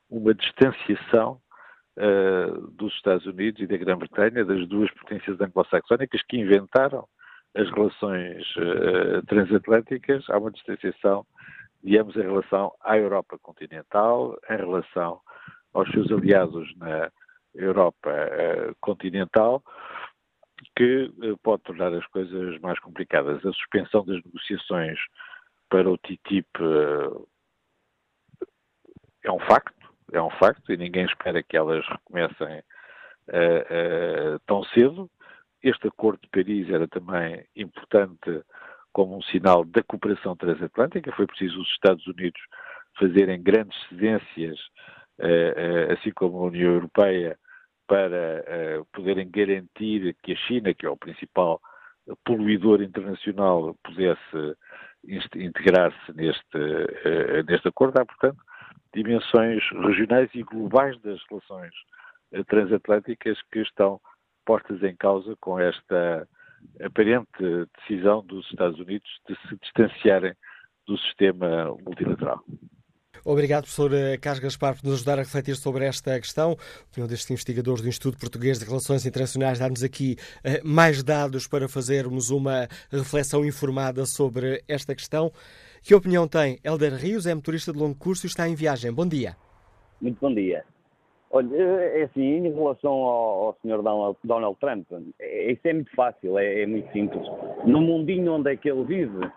[0.09, 1.39] uma distanciação
[1.99, 7.07] uh, dos Estados Unidos e da Grã-Bretanha, das duas potências anglo-saxónicas que inventaram
[7.55, 11.27] as relações uh, transatlânticas, há uma distanciação,
[11.85, 15.21] digamos, em relação à Europa continental, em relação
[15.75, 17.11] aos seus aliados na
[17.55, 19.63] Europa uh, continental,
[20.75, 23.45] que pode tornar as coisas mais complicadas.
[23.45, 24.99] A suspensão das negociações
[25.71, 26.51] para o TTIP
[29.25, 29.75] é um facto,
[30.13, 32.59] é um facto, e ninguém espera que elas recomecem
[33.29, 35.11] uh, uh, tão cedo.
[35.63, 38.43] Este Acordo de Paris era também importante
[38.93, 41.13] como um sinal da cooperação transatlântica.
[41.13, 42.41] Foi preciso os Estados Unidos
[42.99, 44.59] fazerem grandes cedências,
[45.93, 47.39] assim como a União Europeia,
[47.87, 48.43] para
[48.93, 51.61] poderem garantir que a China, que é o principal
[52.25, 54.57] poluidor internacional, pudesse
[55.05, 56.59] integrar-se neste,
[57.49, 58.01] neste acordo.
[58.01, 58.41] Há, portanto,
[58.95, 61.73] dimensões regionais e globais das relações
[62.33, 64.01] eh, transatlânticas que estão
[64.45, 66.29] postas em causa com esta
[66.85, 67.29] aparente
[67.79, 70.35] decisão dos Estados Unidos de se distanciarem
[70.87, 72.45] do sistema multilateral.
[73.25, 76.57] Obrigado, professor eh, Carlos Gaspar, por nos ajudar a refletir sobre esta questão.
[76.97, 81.69] Um destes investigadores do Instituto Português de Relações Internacionais dar-nos aqui uh, mais dados para
[81.69, 85.33] fazermos uma reflexão informada sobre esta questão.
[85.83, 88.93] Que opinião tem Helder Rios, é motorista de longo curso e está em viagem.
[88.93, 89.37] Bom dia.
[90.01, 90.65] Muito bom dia.
[91.33, 93.57] Olha, é assim, em relação ao, ao.
[93.63, 94.87] Donald, Donald, Trump,
[95.21, 97.23] é, isso é muito fácil, é, é, muito simples.
[97.65, 99.31] No mundinho onde é que ele vive,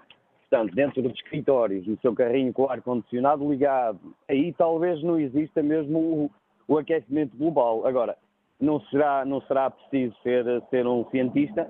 [0.53, 5.99] portanto, dentro dos escritórios, no seu carrinho com ar-condicionado ligado, aí talvez não exista mesmo
[5.99, 6.31] o,
[6.67, 7.87] o aquecimento global.
[7.87, 8.15] Agora,
[8.61, 11.67] não será, não será preciso ser, ser um cientista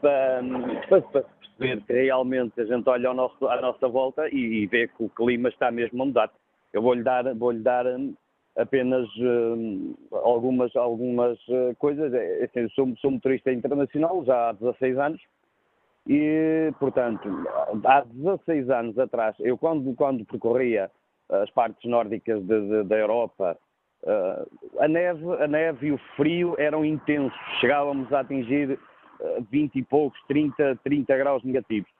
[0.00, 0.42] para,
[0.88, 4.88] para, para perceber que realmente a gente olha nosso, à nossa volta e, e vê
[4.88, 6.30] que o clima está mesmo a mudar.
[6.72, 8.14] Eu vou-lhe dar, vou-lhe dar hum,
[8.58, 12.12] apenas uh, algumas, algumas uh, coisas.
[12.12, 15.22] É, assim, sou, sou motorista internacional já há 16 anos
[16.06, 17.28] e, portanto,
[17.84, 20.90] há 16 anos atrás, eu quando, quando percorria
[21.30, 23.56] as partes nórdicas de, de, da Europa,
[24.02, 27.38] uh, a, neve, a neve e o frio eram intensos.
[27.60, 28.78] Chegávamos a atingir
[29.50, 31.90] 20 e poucos, 30, 30 graus negativos.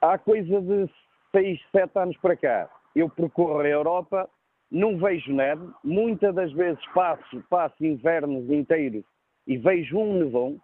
[0.00, 0.88] Há coisa de
[1.32, 4.28] 6, 7 anos para cá, eu percorro a Europa,
[4.70, 9.04] não vejo neve, muitas das vezes passo, passo invernos inteiros
[9.46, 10.60] e vejo um nevão.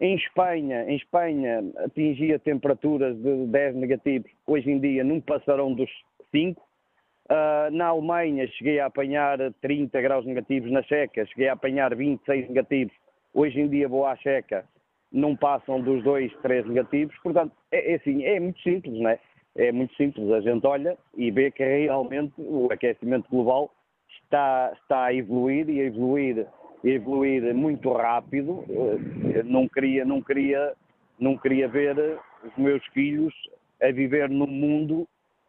[0.00, 5.90] Em Espanha, em Espanha atingia temperaturas de 10 negativos, hoje em dia não passarão dos
[6.30, 6.60] 5.
[6.60, 6.64] Uh,
[7.30, 12.48] ah, na Alemanha cheguei a apanhar 30 graus negativos, na Checa cheguei a apanhar 26
[12.48, 12.94] negativos,
[13.34, 14.64] hoje em dia vou à Checa,
[15.12, 19.18] não passam dos dois, três negativos, portanto, é, é assim, é muito simples, não é?
[19.56, 23.74] É muito simples, a gente olha e vê que realmente o aquecimento global
[24.22, 26.46] está, está a evoluir e a evoluir,
[26.84, 28.64] evoluir muito rápido.
[29.34, 30.74] Eu não queria, não queria,
[31.18, 33.34] não queria ver os meus filhos
[33.82, 35.06] a viver num mundo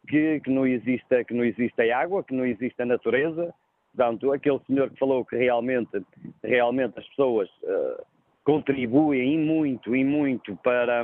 [0.07, 3.53] que, que não exista, que não exista água, que não exista natureza,
[3.95, 6.01] Portanto, aquele senhor que falou que realmente,
[6.43, 8.03] realmente as pessoas uh,
[8.43, 11.03] contribuem muito e muito para,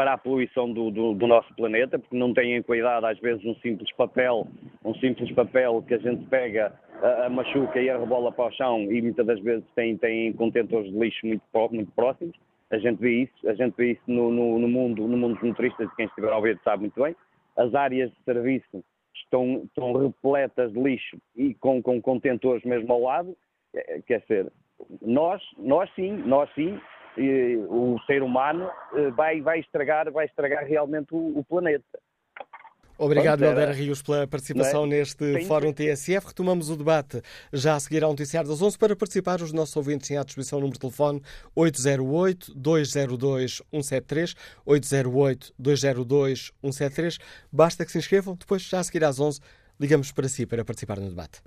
[0.00, 3.54] para a poluição do, do, do, nosso planeta, porque não têm cuidado às vezes um
[3.56, 4.48] simples papel,
[4.82, 8.52] um simples papel que a gente pega, a, a machuca e a rebola para o
[8.52, 12.34] chão e muitas das vezes tem, tem contentores de lixo muito, muito próximos.
[12.70, 15.42] A gente vê isso, a gente vê isso no, no, no mundo, no mundo dos
[15.42, 17.14] motoristas, quem estiver a ver sabe muito bem.
[17.58, 18.82] As áreas de serviço
[19.14, 23.36] estão, estão repletas de lixo e com, com contentores mesmo ao lado,
[23.74, 24.50] é, quer dizer,
[25.02, 26.80] nós, nós sim, nós sim,
[27.68, 31.98] o ser humano eh, vai, vai, estragar, vai estragar realmente o, o planeta.
[33.00, 34.88] Obrigado, Helder Rios, pela participação é?
[34.88, 35.46] neste Sim.
[35.46, 36.26] Fórum TSF.
[36.26, 38.76] Retomamos o debate já a seguir ao Noticiário das 11.
[38.76, 41.22] Para participar, os nossos ouvintes têm à disposição o número de telefone
[41.56, 44.36] 808-202-173,
[44.66, 47.18] 808-202-173.
[47.50, 48.36] Basta que se inscrevam.
[48.36, 49.40] Depois, já a seguir às 11,
[49.80, 51.40] ligamos para si para participar no debate.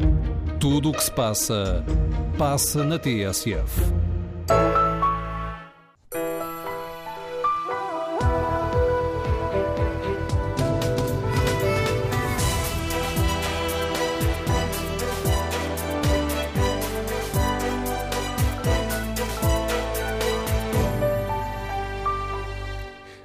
[0.59, 1.85] Tudo o que se passa,
[2.35, 4.12] passa na TSF.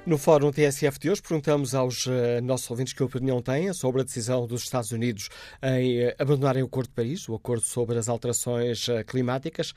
[0.09, 4.03] No Fórum TSF de hoje, perguntamos aos uh, nossos ouvintes que opinião têm sobre a
[4.03, 5.29] decisão dos Estados Unidos
[5.61, 9.71] em uh, abandonarem o Acordo de Paris, o acordo sobre as alterações uh, climáticas.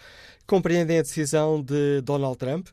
[0.47, 2.69] Compreendem a decisão de Donald Trump,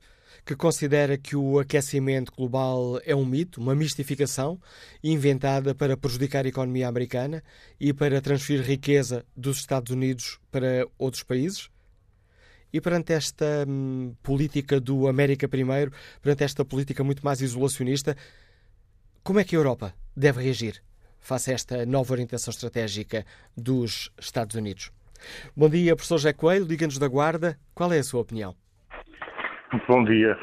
[0.45, 4.57] que considera que o aquecimento global é um mito, uma mistificação
[5.03, 7.43] inventada para prejudicar a economia americana
[7.77, 11.69] e para transferir riqueza dos Estados Unidos para outros países?
[12.71, 15.91] E perante esta hum, política do América Primeiro,
[16.21, 18.15] perante esta política muito mais isolacionista,
[19.23, 20.81] como é que a Europa deve reagir
[21.19, 24.91] face a esta nova orientação estratégica dos Estados Unidos?
[25.55, 27.57] Bom dia, professor José Coelho, Liga-nos da Guarda.
[27.75, 28.55] Qual é a sua opinião?
[29.87, 30.37] Bom dia.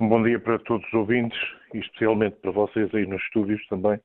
[0.00, 1.38] Um bom dia para todos os ouvintes
[1.74, 4.00] e especialmente para vocês aí nos estúdios também.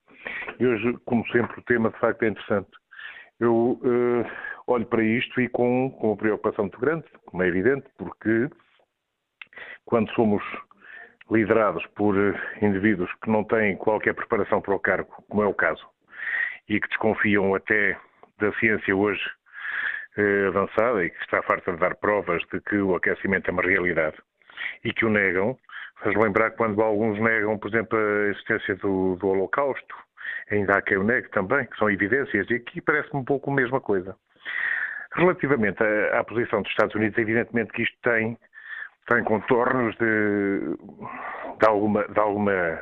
[0.59, 2.69] E hoje, como sempre, o tema de facto é interessante.
[3.39, 4.25] Eu uh,
[4.67, 8.49] olho para isto e com, com uma preocupação muito grande, como é evidente, porque
[9.85, 10.43] quando somos
[11.29, 12.15] liderados por
[12.61, 15.85] indivíduos que não têm qualquer preparação para o cargo, como é o caso,
[16.67, 17.97] e que desconfiam até
[18.39, 19.23] da ciência hoje
[20.17, 23.61] eh, avançada e que está farta de dar provas de que o aquecimento é uma
[23.61, 24.17] realidade
[24.83, 25.57] e que o negam,
[26.01, 29.95] faz lembrar quando alguns negam, por exemplo, a existência do, do Holocausto,
[30.51, 33.53] ainda há quem o negue também, que são evidências, e aqui parece-me um pouco a
[33.53, 34.15] mesma coisa.
[35.13, 38.37] Relativamente à, à, posição dos Estados Unidos, evidentemente que isto tem,
[39.07, 40.59] tem contornos de,
[41.59, 42.81] de, alguma, de alguma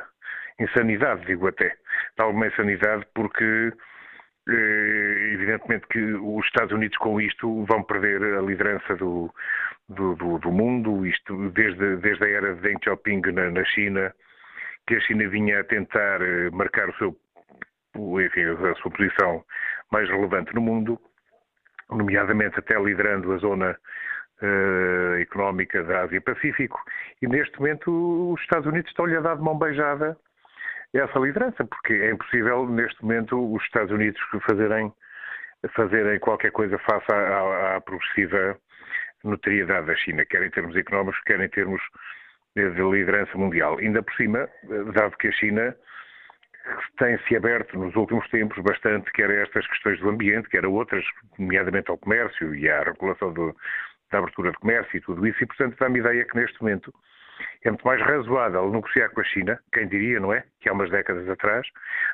[0.58, 1.68] insanidade, digo até.
[2.16, 3.72] De alguma insanidade, porque
[4.48, 9.32] eh, evidentemente que os Estados Unidos com isto vão perder a liderança do,
[9.88, 14.12] do, do, do mundo, isto desde, desde a era de Deng Xiaoping na, na China,
[14.86, 17.16] que a China vinha a tentar eh, marcar o seu,
[17.96, 19.44] enfim, a sua posição
[19.90, 21.00] mais relevante no mundo,
[21.90, 23.78] nomeadamente até liderando a zona
[24.42, 26.80] uh, económica da Ásia-Pacífico,
[27.22, 30.16] e neste momento os Estados Unidos estão-lhe a dar de mão beijada
[30.92, 34.92] essa liderança, porque é impossível neste momento os Estados Unidos fazerem,
[35.74, 38.56] fazerem qualquer coisa face à, à, progressiva
[39.24, 41.82] notoriedade da China, quer em termos económicos, quer em termos
[42.54, 43.78] de liderança mundial.
[43.78, 44.48] Ainda por cima,
[44.92, 45.74] dado que a China
[46.98, 51.04] tem-se aberto nos últimos tempos bastante, quer a estas questões do ambiente, quer a outras,
[51.38, 53.54] nomeadamente ao comércio e à regulação do,
[54.10, 56.92] da abertura de comércio e tudo isso, e portanto dá-me ideia que neste momento
[57.64, 60.44] é muito mais razoável negociar com a China, quem diria, não é?
[60.60, 61.66] Que há umas décadas atrás,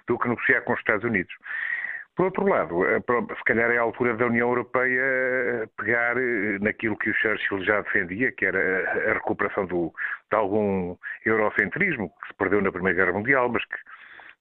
[0.07, 1.34] do que negociar com os Estados Unidos.
[2.16, 3.01] Por outro lado, eh,
[3.36, 7.64] se calhar é a altura da União Europeia eh, pegar eh, naquilo que o Churchill
[7.64, 9.92] já defendia, que era a recuperação do,
[10.30, 13.76] de algum eurocentrismo, que se perdeu na Primeira Guerra Mundial, mas que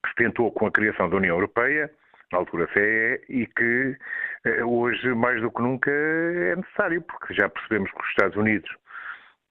[0.04, 1.89] que se tentou com a criação da União Europeia,
[2.32, 3.97] na altura CE, e que
[4.45, 8.70] eh, hoje, mais do que nunca, é necessário, porque já percebemos que os Estados Unidos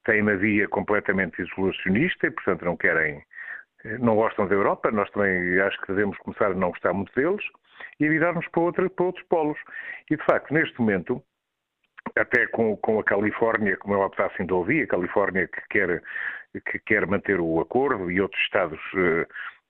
[0.05, 3.23] têm uma via completamente isolacionista e, portanto, não querem,
[3.85, 4.91] eh, não gostam da Europa.
[4.91, 7.45] Nós também acho que devemos começar a não gostar muito deles
[8.01, 9.59] e virar-nos para, outra, para outros polos.
[10.11, 11.23] E, de facto, neste momento,
[12.17, 16.03] até com, com a Califórnia, como eu há bocado ouvi, a Califórnia que quer,
[16.65, 18.81] que quer manter o acordo e outros Estados.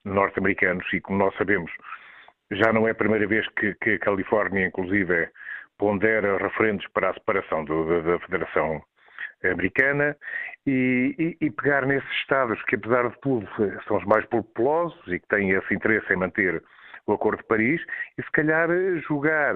[0.05, 1.71] Norte-americanos e, como nós sabemos,
[2.51, 5.29] já não é a primeira vez que, que a Califórnia, inclusive,
[5.77, 8.81] pondera referentes para a separação do, da, da, Federação
[9.43, 10.15] Americana
[10.65, 13.47] e, e, e, pegar nesses Estados que, apesar de tudo,
[13.87, 16.61] são os mais populosos e que têm esse interesse em manter
[17.07, 17.81] o Acordo de Paris
[18.17, 18.67] e, se calhar,
[19.07, 19.55] jogar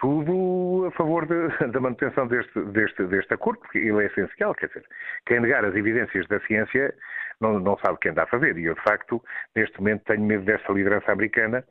[0.00, 4.54] tudo a favor de, da manutenção deste, deste, deste acordo, porque ele é essencial.
[4.54, 4.84] Quer dizer,
[5.26, 6.94] quem negar as evidências da ciência
[7.40, 8.56] não, não sabe o que anda a fazer.
[8.58, 9.22] E eu, de facto,
[9.54, 11.64] neste momento tenho medo dessa liderança americana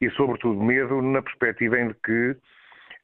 [0.00, 2.36] e, sobretudo, medo na perspectiva em que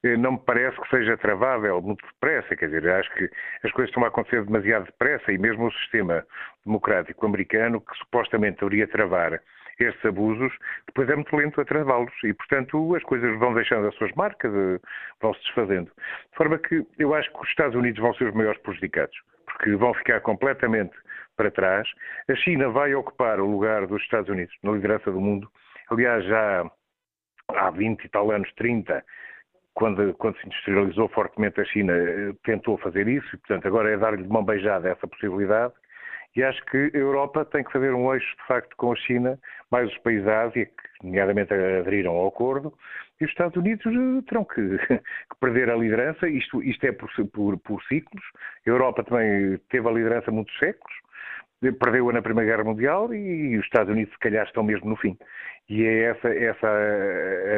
[0.05, 2.57] eh, não me parece que seja travável muito depressa.
[2.57, 3.31] Quer dizer, acho que
[3.65, 6.25] as coisas estão a acontecer demasiado depressa e mesmo o sistema
[6.65, 9.41] democrático americano, que supostamente deveria travar
[9.79, 10.53] estes abusos,
[10.87, 14.53] depois é muito lento a travá-los e, portanto, as coisas vão deixando as suas marcas,
[14.53, 14.81] eh,
[15.21, 15.91] vão se desfazendo.
[16.31, 19.77] De forma que eu acho que os Estados Unidos vão ser os maiores prejudicados, porque
[19.77, 20.97] vão ficar completamente
[21.39, 21.89] para trás.
[22.29, 25.49] A China vai ocupar o lugar dos Estados Unidos na liderança do mundo.
[25.89, 26.71] Aliás, já
[27.55, 29.03] há 20 e tal anos, 30,
[29.73, 33.97] quando, quando, se industrializou fortemente a China, eh, tentou fazer isso e, portanto, agora é
[33.97, 35.73] dar-lhe mão beijada essa possibilidade.
[36.37, 39.39] E acho que a Europa tem que fazer um eixo, de facto, com a China,
[39.71, 42.75] mais os países da Ásia, que nomeadamente aderiram ao acordo,
[43.21, 46.29] e os Estados Unidos eh, terão que, que perder a liderança.
[46.29, 48.25] Isto, isto é por, por, por, ciclos.
[48.67, 50.95] A Europa também teve a liderança muitos séculos,
[51.61, 55.17] perdeu-a na Primeira Guerra Mundial e os Estados Unidos, se calhar, estão mesmo no fim.
[55.69, 56.67] E é essa, essa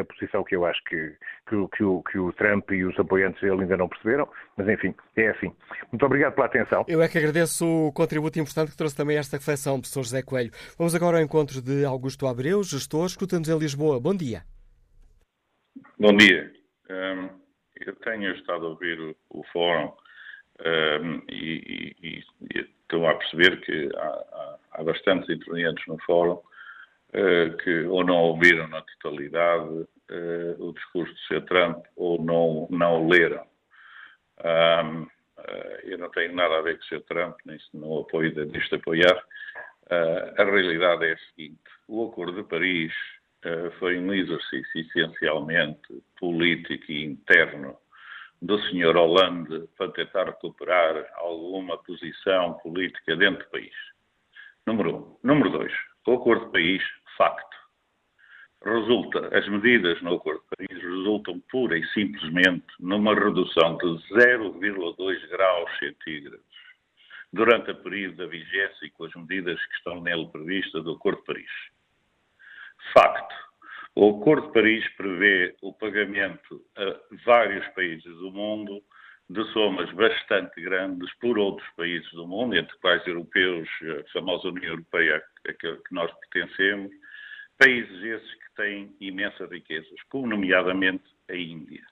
[0.00, 1.14] a posição que eu acho que,
[1.48, 4.92] que, que, o, que o Trump e os apoiantes dele ainda não perceberam, mas enfim,
[5.16, 5.54] é assim.
[5.92, 6.84] Muito obrigado pela atenção.
[6.88, 10.50] Eu é que agradeço o contributo importante que trouxe também esta reflexão, professor José Coelho.
[10.76, 14.00] Vamos agora ao encontro de Augusto Abreu, gestor, escutando em Lisboa.
[14.00, 14.42] Bom dia.
[15.96, 16.50] Bom dia.
[16.90, 17.28] Um,
[17.86, 19.92] eu tenho estado a ouvir o, o fórum
[20.60, 22.24] um, e, e,
[22.58, 28.04] e, estou a perceber que há, há, há bastantes intervenientes no fórum uh, que ou
[28.04, 31.42] não ouviram na totalidade uh, o discurso de Sr.
[31.46, 33.46] Trump ou não, não leram.
[34.44, 35.08] Um, uh,
[35.84, 37.02] eu não tenho nada a ver com o Sr.
[37.02, 39.22] Trump, nem se não apoio, de apoiar.
[40.36, 42.92] a realidade é a seguinte: o Acordo de Paris
[43.42, 47.76] eh, foi um exercício essencialmente político e interno
[48.42, 48.96] do Sr.
[48.96, 53.74] Hollande para tentar recuperar alguma posição política dentro do país.
[54.66, 55.16] Número um.
[55.22, 55.72] Número dois.
[56.06, 56.82] O Acordo de País,
[57.16, 57.56] facto.
[58.64, 65.28] Resulta, as medidas no Acordo de Paris resultam pura e simplesmente numa redução de 0,2
[65.28, 66.44] graus centígrados
[67.32, 71.20] durante o período da vigência e com as medidas que estão nele previstas do Acordo
[71.20, 71.50] de Paris.
[72.92, 73.49] Facto.
[73.94, 78.82] O Acordo de Paris prevê o pagamento a vários países do mundo
[79.28, 84.72] de somas bastante grandes por outros países do mundo, entre quais europeus, a famosa União
[84.72, 86.90] Europeia a que nós pertencemos,
[87.58, 91.84] países esses que têm imensas riquezas, como nomeadamente a Índia.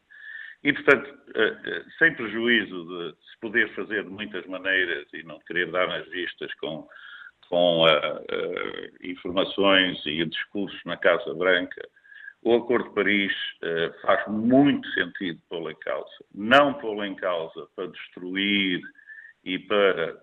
[0.65, 5.39] E, portanto, eh, eh, sem prejuízo de se poder fazer de muitas maneiras e não
[5.41, 6.89] querer dar nas vistas com
[7.49, 11.89] com uh, uh, informações e discursos na Casa Branca,
[12.43, 13.33] o Acordo de Paris
[13.63, 16.25] uh, faz muito sentido pô-lo em causa.
[16.35, 18.81] Não pô-lo em causa para destruir
[19.45, 20.17] e para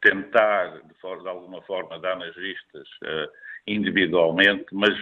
[0.00, 2.88] tentar, de, forma, de, alguma forma, dar nas vistas
[3.66, 4.94] individualmente, mas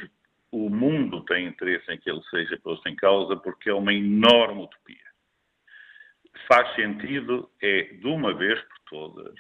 [0.50, 4.62] o mundo tem interesse em que ele seja posto em causa porque é uma enorme
[4.62, 4.96] utopia.
[6.50, 9.38] Faz sentido, é, de uma vez por todas,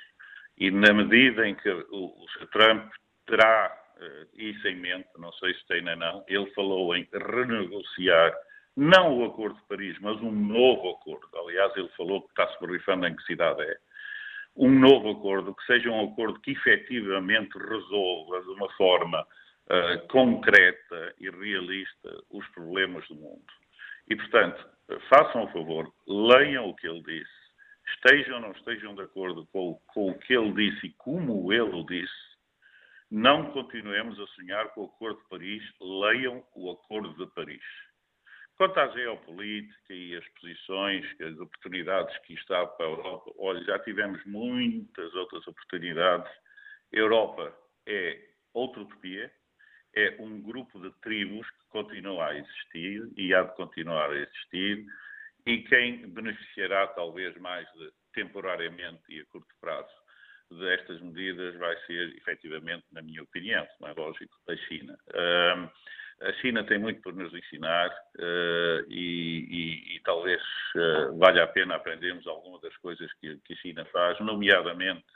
[0.58, 2.90] e na medida em que o, o Trump
[3.26, 8.34] terá uh, isso em mente, não sei se tem ou não, ele falou em renegociar
[8.76, 11.28] não o Acordo de Paris, mas um novo acordo.
[11.36, 13.76] Aliás, ele falou que está-se borrifando em que cidade é.
[14.56, 21.12] Um novo acordo, que seja um acordo que efetivamente resolva de uma forma uh, concreta
[21.18, 23.42] e realista os problemas do mundo.
[24.08, 24.64] E, portanto,
[25.08, 27.37] façam o favor, leiam o que ele disse,
[27.94, 31.74] estejam ou não estejam de acordo com, com, o que ele disse e como ele
[31.74, 32.28] o disse,
[33.10, 37.62] não continuemos a sonhar com o Acordo de Paris, leiam o Acordo de Paris.
[38.56, 43.78] Quanto à geopolítica e as posições, as oportunidades que está para a Europa, olha, já
[43.78, 46.30] tivemos muitas outras oportunidades.
[46.92, 48.20] A Europa é
[48.52, 49.32] outra utopia,
[49.94, 54.84] é um grupo de tribos que continua a existir e há de continuar a existir
[55.46, 59.92] e quem beneficiará talvez mais de, temporariamente e a curto prazo
[60.50, 64.98] destas medidas vai ser, efetivamente, na minha opinião, não é lógico, a China.
[65.10, 65.70] Uh,
[66.20, 70.42] a China tem muito por nos ensinar uh, e, e, e, talvez
[70.74, 75.06] uh, valha a pena aprendermos algumas das coisas que, que a China faz, nomeadamente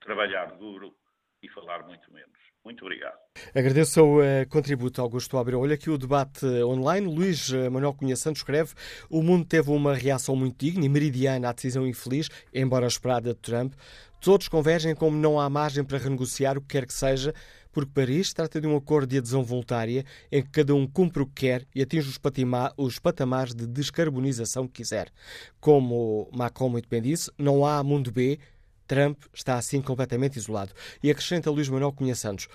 [0.00, 0.94] trabalhar duro
[1.42, 2.38] e falar muito menos.
[2.68, 3.16] Muito obrigado.
[3.54, 5.58] Agradeço o uh, contributo, Augusto Abreu.
[5.58, 7.06] Olha aqui o debate online.
[7.06, 8.74] Luís uh, Manuel Cunha Santos escreve:
[9.08, 13.40] O mundo teve uma reação muito digna e meridiana à decisão infeliz, embora esperada de
[13.40, 13.72] Trump.
[14.20, 17.32] Todos convergem como não há margem para renegociar o que quer que seja,
[17.72, 21.26] porque Paris trata de um acordo de adesão voluntária em que cada um cumpre o
[21.26, 22.20] que quer e atinge os,
[22.76, 25.10] os patamares de descarbonização que quiser.
[25.58, 28.38] Como Macron muito bem disse, não há mundo B
[28.88, 30.72] Trump está assim completamente isolado.
[31.02, 32.48] E acrescenta Luís Manuel Cunha Santos.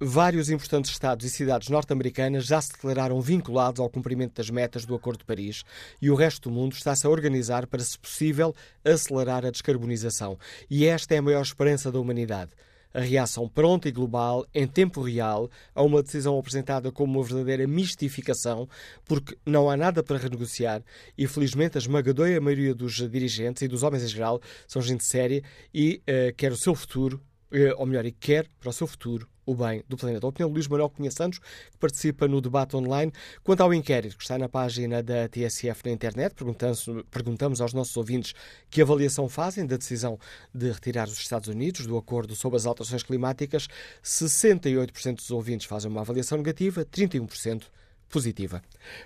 [0.00, 4.94] Vários importantes estados e cidades norte-americanas já se declararam vinculados ao cumprimento das metas do
[4.94, 5.64] Acordo de Paris
[6.00, 8.54] e o resto do mundo está-se a organizar para, se possível,
[8.84, 10.38] acelerar a descarbonização.
[10.70, 12.52] E esta é a maior esperança da humanidade
[12.92, 17.66] a reação pronta e global, em tempo real, a uma decisão apresentada como uma verdadeira
[17.66, 18.68] mistificação,
[19.04, 20.82] porque não há nada para renegociar
[21.16, 25.42] e, felizmente, a esmagadora maioria dos dirigentes e dos homens em geral são gente séria
[25.72, 27.20] e uh, quer o seu futuro,
[27.52, 30.26] uh, ou melhor, e quer para o seu futuro o bem do planeta.
[30.26, 33.10] A opinião de Luís Manuel Cunha Santos, que participa no debate online.
[33.42, 36.34] Quanto ao inquérito que está na página da TSF na internet,
[37.10, 38.34] perguntamos, aos nossos ouvintes
[38.68, 40.18] que avaliação fazem da decisão
[40.52, 43.68] de retirar os Estados Unidos do acordo sobre as alterações climáticas.
[44.04, 47.62] 68% dos ouvintes fazem uma avaliação negativa, 31%
[48.08, 48.62] positiva.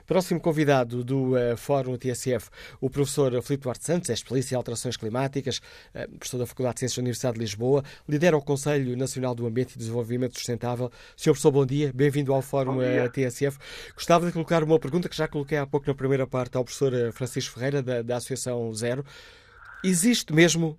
[0.07, 2.49] Próximo convidado do uh, Fórum TSF,
[2.81, 5.59] o professor Filipe Duarte Santos, é especialista em alterações climáticas,
[5.95, 9.47] uh, professor da Faculdade de Ciências da Universidade de Lisboa, lidera o Conselho Nacional do
[9.47, 10.91] Ambiente e Desenvolvimento Sustentável.
[11.17, 13.59] Senhor professor, bom dia, bem-vindo ao Fórum uh, TSF.
[13.95, 16.93] Gostava de colocar uma pergunta que já coloquei há pouco na primeira parte ao professor
[17.13, 19.05] Francisco Ferreira, da, da Associação Zero.
[19.85, 20.79] Existe mesmo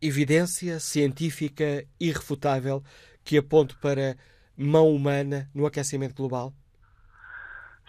[0.00, 2.82] evidência científica irrefutável
[3.22, 4.16] que aponte para
[4.56, 6.52] mão humana no aquecimento global?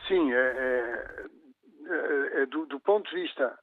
[0.09, 1.25] Sim, é, é,
[1.85, 3.57] é, é do, do, ponto de vista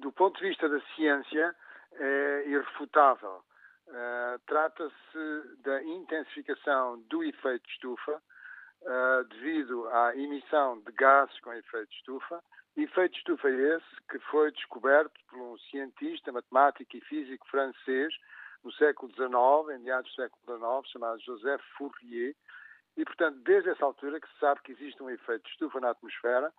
[0.00, 1.54] do ponto de vista da ciência
[1.92, 3.44] é irrefutável.
[3.86, 11.92] Uh, Trata-se da intensificação do efeito estufa uh, devido à emissão de gases com efeito
[11.92, 12.42] estufa.
[12.74, 18.14] Efeito estufa esse que foi descoberto por um cientista, matemático e físico francês
[18.64, 22.34] no século XIX, em meados do século XIX, chamado Joseph Fourier,
[22.96, 25.90] e, portanto, desde essa altura que se sabe que existe um efeito de estufa na
[25.90, 26.52] atmosfera,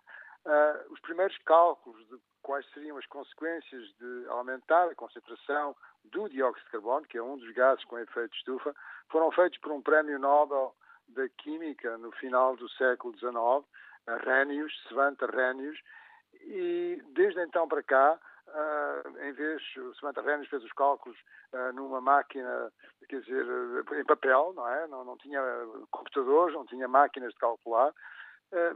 [0.44, 5.74] uh, os primeiros cálculos de quais seriam as consequências de aumentar a concentração
[6.04, 8.74] do dióxido de carbono, que é um dos gases com efeito de estufa,
[9.08, 10.74] foram feitos por um prémio Nobel
[11.08, 13.64] da Química no final do século XIX,
[14.06, 15.78] Arrhenius, Svante Arrhenius,
[16.40, 18.20] e desde então para cá
[18.54, 21.18] Uh, em vez, o Samantha Rennes fez os cálculos
[21.52, 22.72] uh, numa máquina,
[23.08, 24.86] quer dizer, uh, em papel, não é?
[24.86, 25.42] Não, não tinha
[25.90, 27.92] computadores, não tinha máquinas de calcular,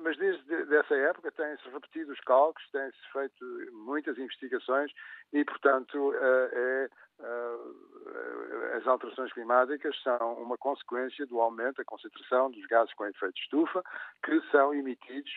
[0.02, 4.90] mas desde dessa época têm-se repetido os cálculos, têm-se feito muitas investigações
[5.32, 6.88] e, portanto, é,
[8.76, 13.42] as alterações climáticas são uma consequência do aumento da concentração dos gases com efeito de
[13.42, 13.84] estufa,
[14.24, 15.30] que são emitidos,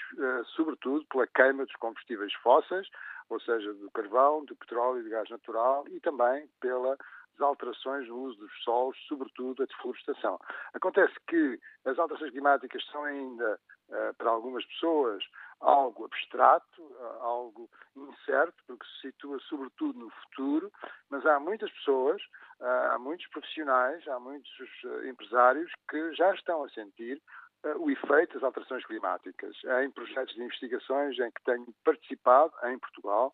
[0.55, 2.87] sobretudo, pela queima dos combustíveis fósseis,
[3.33, 6.97] ou seja, do carvão, do petróleo e do gás natural, e também pelas
[7.39, 10.39] alterações no uso dos solos, sobretudo a deflorestação.
[10.73, 13.59] Acontece que as alterações climáticas são ainda,
[13.89, 15.23] eh, para algumas pessoas,
[15.59, 20.71] algo abstrato, eh, algo incerto, porque se situa sobretudo no futuro,
[21.09, 22.21] mas há muitas pessoas,
[22.59, 24.51] eh, há muitos profissionais, há muitos
[25.05, 27.21] empresários que já estão a sentir
[27.77, 29.55] o efeito das alterações climáticas.
[29.83, 33.33] Em projetos de investigações em que tenho participado em Portugal,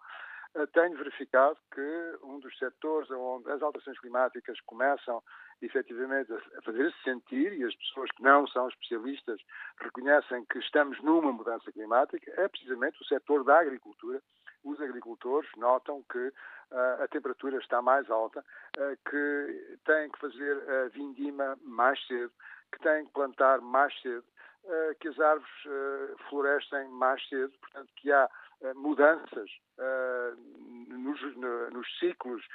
[0.55, 5.21] eh, tenho verificado que um dos setores onde as alterações climáticas começam
[5.61, 9.39] efetivamente a fazer-se sentir e as pessoas que não são especialistas
[9.79, 14.21] reconhecem que estamos numa mudança climática é precisamente o setor da agricultura.
[14.63, 18.43] Os agricultores notam que uh, a temperatura está mais alta,
[18.77, 22.31] uh, que têm que fazer a vindima mais cedo,
[22.71, 24.25] que têm que plantar mais cedo,
[24.65, 28.29] eh, que as árvores florescem mais cedo, portanto, que há
[28.75, 29.49] mudanças
[30.89, 31.21] nos,
[31.71, 32.45] nos ciclos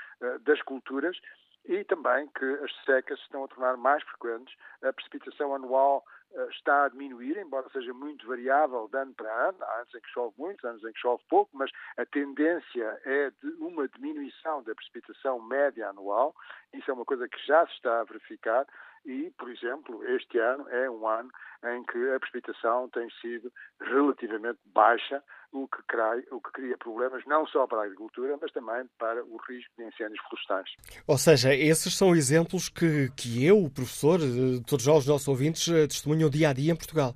[0.42, 1.18] das culturas
[1.64, 6.04] e também que as secas se estão a tornar mais frequentes, a precipitação anual
[6.50, 9.58] está a diminuir, embora seja muito variável de ano para ano.
[9.62, 13.30] Há anos em que chove muito, anos em que chove pouco, mas a tendência é
[13.30, 16.34] de uma diminuição da precipitação média anual.
[16.72, 18.66] Isso é uma coisa que já se está a verificar
[19.04, 21.30] e, por exemplo, este ano é um ano
[21.64, 25.22] em que a precipitação tem sido relativamente baixa,
[25.52, 29.24] o que, cria, o que cria problemas não só para a agricultura, mas também para
[29.24, 30.70] o risco de incêndios florestais.
[31.06, 35.68] Ou seja, esses são exemplos que, que eu, o professor, eh, todos os nossos ouvintes,
[35.68, 37.14] eh, testemunham dia a dia em Portugal.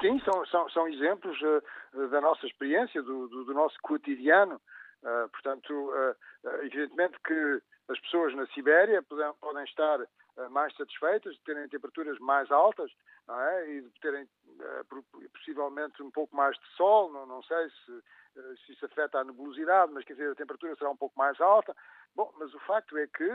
[0.00, 4.60] Sim, são, são, são exemplos uh, da nossa experiência, do, do, do nosso cotidiano.
[5.02, 6.16] Uh, portanto, uh,
[6.62, 12.18] evidentemente que as pessoas na Sibéria podem, podem estar uh, mais satisfeitas de terem temperaturas
[12.18, 12.90] mais altas
[13.28, 13.70] é?
[13.70, 18.56] e de terem uh, possivelmente um pouco mais de sol, não, não sei se, uh,
[18.64, 21.74] se, isso afeta a nebulosidade, mas quer dizer, a temperatura será um pouco mais alta.
[22.14, 23.30] Bom, mas o facto é que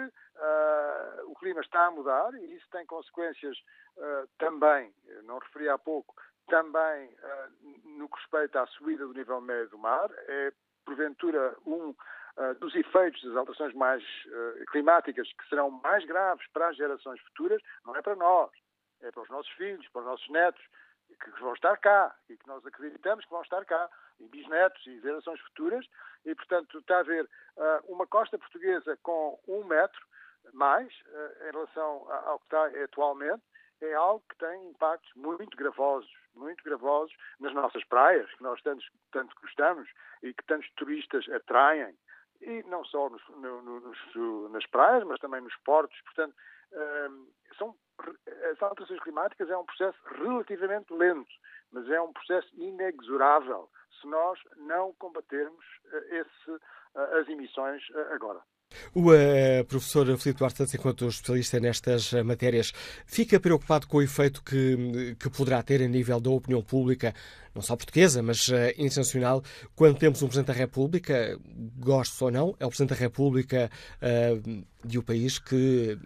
[1.28, 3.56] o clima está a mudar e isso tem consequências
[4.39, 4.91] também,
[5.22, 6.16] não referi há pouco,
[6.47, 7.16] também
[7.86, 10.10] no que respeita à subida do nível médio do mar.
[10.28, 10.52] É,
[10.84, 11.93] porventura, um
[12.38, 17.19] uh, dos efeitos das alterações mais uh, climáticas que serão mais graves para as gerações
[17.21, 18.51] futuras, não é para nós,
[19.01, 20.63] é para os nossos filhos, para os nossos netos,
[21.19, 24.99] que vão estar cá e que nós acreditamos que vão estar cá, e bisnetos e
[25.01, 25.86] gerações futuras,
[26.25, 30.01] e portanto está a haver uh, uma costa portuguesa com um metro
[30.53, 30.91] mais
[31.47, 33.43] em relação ao que está atualmente,
[33.82, 38.84] é algo que tem impactos muito gravosos, muito gravosos nas nossas praias, que nós tanto,
[39.11, 39.89] tanto gostamos
[40.21, 41.95] e que tantos turistas atraem
[42.41, 45.99] e não só nos, no, nos, nas praias, mas também nos portos.
[46.01, 46.35] Portanto,
[46.73, 47.27] um,
[47.57, 47.75] são,
[48.51, 51.31] as alterações climáticas é um processo relativamente lento,
[51.71, 53.69] mas é um processo inexorável.
[53.99, 55.65] se nós não combatermos
[56.09, 56.59] esse,
[56.95, 58.41] as emissões agora.
[58.95, 62.71] O uh, professor Filipe Duarte enquanto especialista nestas matérias,
[63.05, 67.13] fica preocupado com o efeito que, que poderá ter a nível da opinião pública
[67.54, 69.43] não só portuguesa, mas uh, internacional,
[69.76, 71.38] quando temos um Presidente da República,
[71.78, 73.70] gosto ou não, é o Presidente da República
[74.02, 75.97] uh, de um país que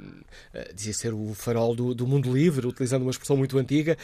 [0.54, 3.98] uh, dizia ser o farol do, do, mundo livre, utilizando uma expressão muito antiga,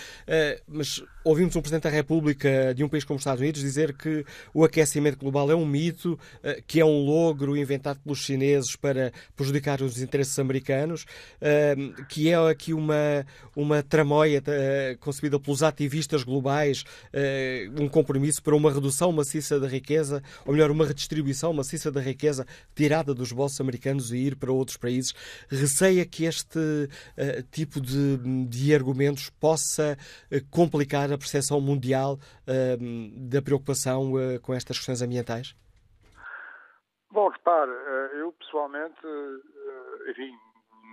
[0.68, 4.26] mas ouvimos um Presidente da República de um país como os Estados Unidos dizer que
[4.54, 6.18] o aquecimento global é um mito,
[6.68, 11.06] que é um logro inventado pelos chineses para prejudicar os interesses americanos,
[12.10, 13.26] que é aqui uma,
[13.56, 14.42] uma tramóia
[15.00, 16.84] concebida pelos ativistas globais
[17.79, 22.45] um compromisso para uma redução maciça da riqueza, ou melhor, uma redistribuição maciça da riqueza
[22.75, 25.13] tirada dos bolsos americanos e ir para outros países.
[25.49, 28.17] Receia que este uh, tipo de,
[28.47, 29.97] de, argumentos possa
[30.32, 35.55] uh, complicar a percepção mundial uh, da preocupação com estas questões ambientais?
[37.11, 37.71] Bom, repare,
[38.19, 38.99] eu pessoalmente,
[40.09, 40.32] enfim,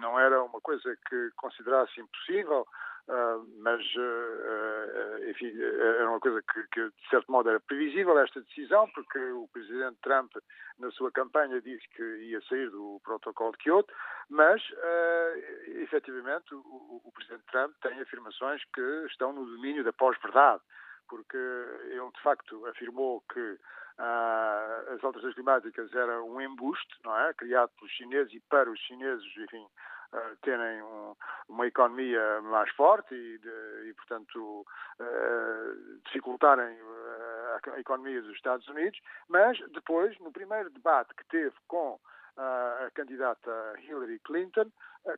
[0.00, 2.66] não era uma coisa que considerasse impossível
[3.08, 8.38] Uh, mas, uh, enfim, era uma coisa que, que, de certo modo, era previsível esta
[8.42, 10.30] decisão, porque o Presidente Trump,
[10.78, 13.94] na sua campanha, disse que ia sair do protocolo de Kyoto,
[14.28, 14.62] mas,
[15.68, 20.62] efetivamente, o, o Presidente Trump tem afirmações que estão no domínio da pós-verdade,
[21.08, 23.58] porque ele, de facto, afirmou que
[23.98, 27.32] as alterações climáticas era um embuste, não é?
[27.32, 29.66] Criado pelos chineses e para os chineses, enfim,
[30.42, 31.14] terem um,
[31.48, 34.66] uma economia mais forte e, de, e portanto,
[35.00, 38.98] uh, dificultarem uh, a economia dos Estados Unidos,
[39.28, 41.98] mas depois, no primeiro debate que teve com
[42.40, 43.50] a candidata
[43.80, 44.70] Hillary Clinton,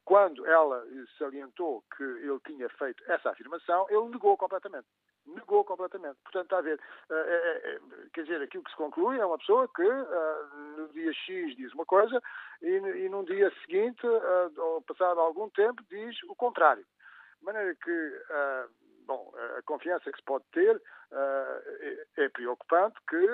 [0.07, 0.83] quando ela
[1.19, 4.87] salientou que ele tinha feito essa afirmação, ele negou completamente
[5.35, 6.19] negou completamente.
[6.23, 7.79] Portanto, está a ver, é, é,
[8.13, 9.83] quer dizer, aquilo que se conclui é uma pessoa que
[10.77, 12.23] no dia X diz uma coisa
[12.63, 14.07] e, e num dia seguinte,
[14.57, 16.85] ou passado algum tempo, diz o contrário.
[17.39, 18.23] De maneira que,
[19.07, 20.81] bom, a confiança que se pode ter
[21.13, 23.27] é, é, preocupante que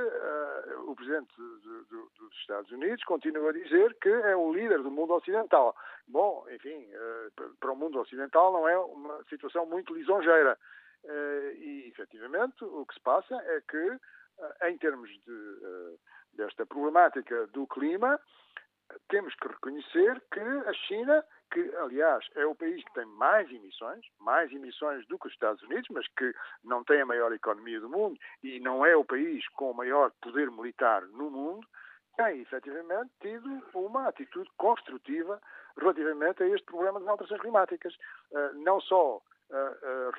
[0.87, 4.91] o Presidente de, de, dos Estados Unidos continua a dizer que é o líder do
[4.91, 5.77] mundo ocidental.
[6.09, 6.89] Bom, enfim,
[7.61, 10.57] para o mundo ocidental não é uma situação muito lisonjeira.
[11.05, 13.99] Eh, e, efetivamente, o que se passa é que,
[14.41, 15.97] eh, em termos de, eh,
[16.35, 18.21] desta problemática do clima,
[19.09, 24.05] temos que reconhecer que a China, que aliás é o país que tem mais emissões,
[24.21, 26.33] mais emissões do que os Estados Unidos, mas que
[26.63, 30.13] não tem a maior economia do mundo e não é o país com o maior
[30.23, 31.67] poder militar no mundo,
[32.17, 35.41] tem efetivamente tido uma atitude construtiva
[35.77, 37.95] relativamente a este problema das alterações climáticas.
[38.55, 39.21] Não só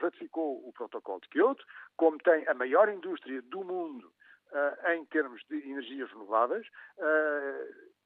[0.02, 1.64] ratificou o protocolo de Kyoto,
[1.96, 4.12] como tem a maior indústria do mundo
[4.52, 6.68] uh, em termos de energias renováveis,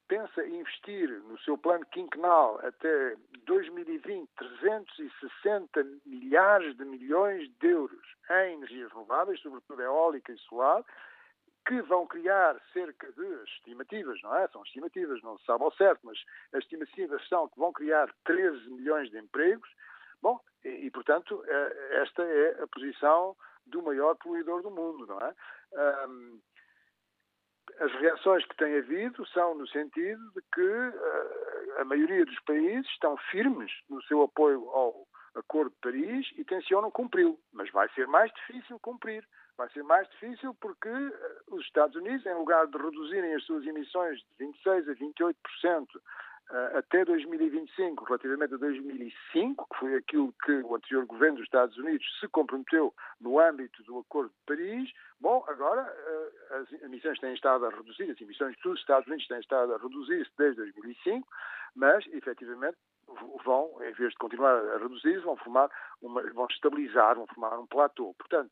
[0.07, 3.15] pensa investir no seu plano quinquenal até
[3.45, 10.83] 2020 360 milhares de milhões de euros em energias renováveis, sobretudo eólica e solar,
[11.65, 14.47] que vão criar cerca de estimativas, não é?
[14.49, 16.17] São estimativas, não se sabe ao certo, mas
[16.53, 19.69] as estimativas são que vão criar 13 milhões de empregos,
[20.21, 25.19] Bom, e, e, portanto, é, esta é a posição do maior poluidor do mundo, não
[25.19, 25.35] é?
[26.07, 26.39] Um,
[27.79, 32.89] as reações que tem havido são no sentido de que uh, a maioria dos países
[32.91, 38.05] estão firmes no seu apoio ao Acordo de Paris e tencionam cumpri-lo, mas vai ser
[38.07, 39.25] mais difícil cumprir.
[39.57, 43.65] Vai ser mais difícil porque uh, os Estados Unidos, em lugar de reduzirem as suas
[43.65, 46.01] emissões de 26% a 28% uh,
[46.73, 52.05] até 2025, relativamente a 2005, que foi aquilo que o anterior governo dos Estados Unidos
[52.19, 54.91] se comprometeu no âmbito do Acordo de Paris.
[55.19, 59.39] Bom, agora uh, as emissões têm estado a reduzir, as emissões dos Estados Unidos têm
[59.39, 61.27] estado a reduzir-se desde 2005,
[61.75, 62.77] mas, efetivamente,
[63.45, 65.69] vão, em vez de continuar a reduzir, vão formar
[66.01, 68.13] vão estabilizar, vão formar um platô.
[68.17, 68.51] Portanto,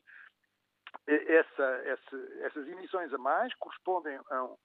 [1.07, 4.55] essa, essa, essas emissões a mais correspondem a um,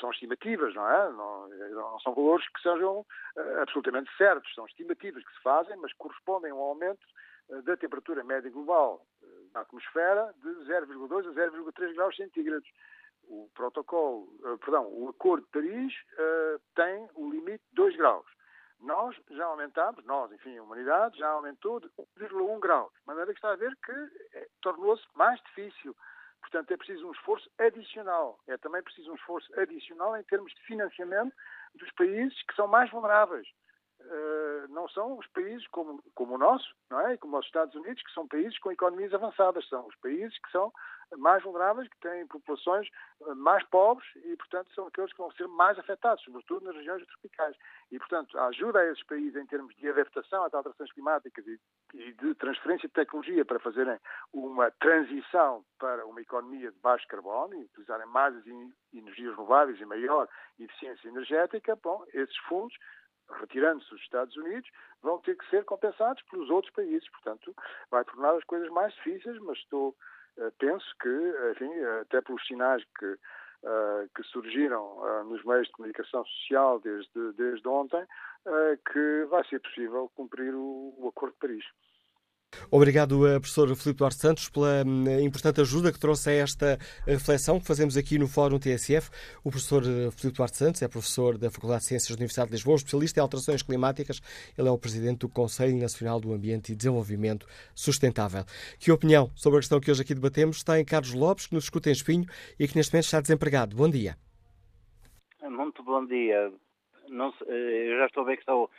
[0.00, 1.12] são estimativas, não é?
[1.12, 5.92] Não, não, são valores que sejam uh, absolutamente certos, são estimativas que se fazem, mas
[5.94, 7.04] correspondem a um aumento
[7.50, 9.04] uh, da temperatura média global
[9.54, 12.68] na atmosfera de 0,2 a 0,3 graus centígrados.
[13.24, 14.28] O protocolo,
[14.60, 15.94] perdão, o Acordo de Paris
[16.74, 18.26] tem o limite de 2 graus.
[18.80, 23.38] Nós já aumentamos, nós, enfim, a humanidade já aumentou de 1,1 graus, de maneira que
[23.38, 25.94] está a ver que tornou-se mais difícil
[26.40, 28.38] Portanto, é preciso um esforço adicional.
[28.46, 31.34] É também preciso um esforço adicional em termos de financiamento
[31.74, 33.46] dos países que são mais vulneráveis.
[34.00, 37.16] uh, não são os países como, como o nosso, não é?
[37.16, 40.72] Como os Estados Unidos, que são países com economias avançadas, são os países que são
[41.16, 42.88] mais vulneráveis, que têm populações
[43.22, 47.06] eh, mais pobres e, portanto, são aqueles que vão ser mais afetados, sobretudo nas regiões
[47.06, 47.56] tropicais.
[47.90, 51.58] E, portanto, a ajuda a esses países em termos de adaptação às alterações climáticas e,
[51.94, 53.98] de transferência de tecnologia para fazerem
[54.32, 58.46] uma transição para uma economia de baixo carbono e utilizarem mais as
[58.92, 60.28] energias renováveis e maior
[60.58, 62.76] eficiência energética, bom, esses fundos
[63.40, 64.68] retirando-se os Estados Unidos,
[65.02, 67.08] vão ter que ser compensados pelos outros países.
[67.10, 67.54] Portanto,
[67.90, 69.94] vai tornar as coisas mais difíceis, mas estou
[70.58, 71.70] penso que, enfim,
[72.00, 77.66] até pelos sinais que, uh, que surgiram uh, nos meios de comunicação social desde, desde
[77.68, 78.04] ontem,
[78.92, 81.64] que vai ser possível cumprir o, o Acordo de Paris.
[82.70, 87.12] Obrigado, eh, professor Filipe Duarte Santos, pela hum, importante ajuda que trouxe a esta eh,
[87.12, 89.10] reflexão que fazemos aqui no Fórum TSF.
[89.42, 92.56] O professor eh, Filipe Duarte Santos é professor da Faculdade de Ciências da Universidade de
[92.56, 94.20] Lisboa, especialista em alterações climáticas.
[94.56, 98.44] Ele é o presidente do Conselho Nacional do Ambiente e Desenvolvimento Sustentável.
[98.78, 101.88] Que opinião sobre a questão que hoje aqui debatemos tem Carlos Lopes, que nos escuta
[101.88, 102.26] em Espinho
[102.58, 103.76] e que neste momento está desempregado.
[103.76, 104.16] Bom dia.
[105.42, 106.52] Muito bom dia.
[107.08, 108.70] Não, eu já estou a ver que estou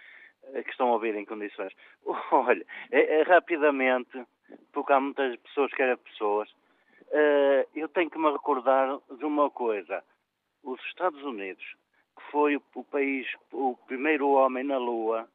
[0.54, 1.74] que estão a ouvir em condições.
[2.32, 4.26] Olha, é, é, rapidamente,
[4.72, 9.50] porque há muitas pessoas que eram pessoas, uh, eu tenho que me recordar de uma
[9.50, 10.04] coisa.
[10.64, 11.64] Os Estados Unidos,
[12.18, 15.28] que foi o, o país, o primeiro homem na Lua,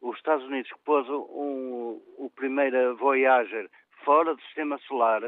[0.00, 3.70] os Estados Unidos que pôs o primeiro Voyager
[4.04, 5.22] fora do sistema solar,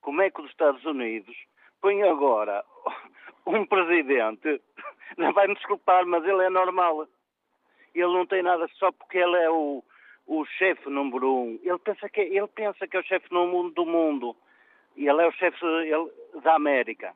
[0.00, 1.36] como é que os Estados Unidos
[1.80, 2.64] põe agora
[3.46, 4.60] um presidente,
[5.16, 7.06] não vai me desculpar, mas ele é normal
[8.00, 9.82] ele não tem nada só porque ele é o,
[10.26, 11.60] o chefe número um.
[11.62, 14.36] Ele pensa que, ele pensa que é o chefe número um do mundo.
[14.96, 15.58] E ele é o chefe
[16.42, 17.14] da América.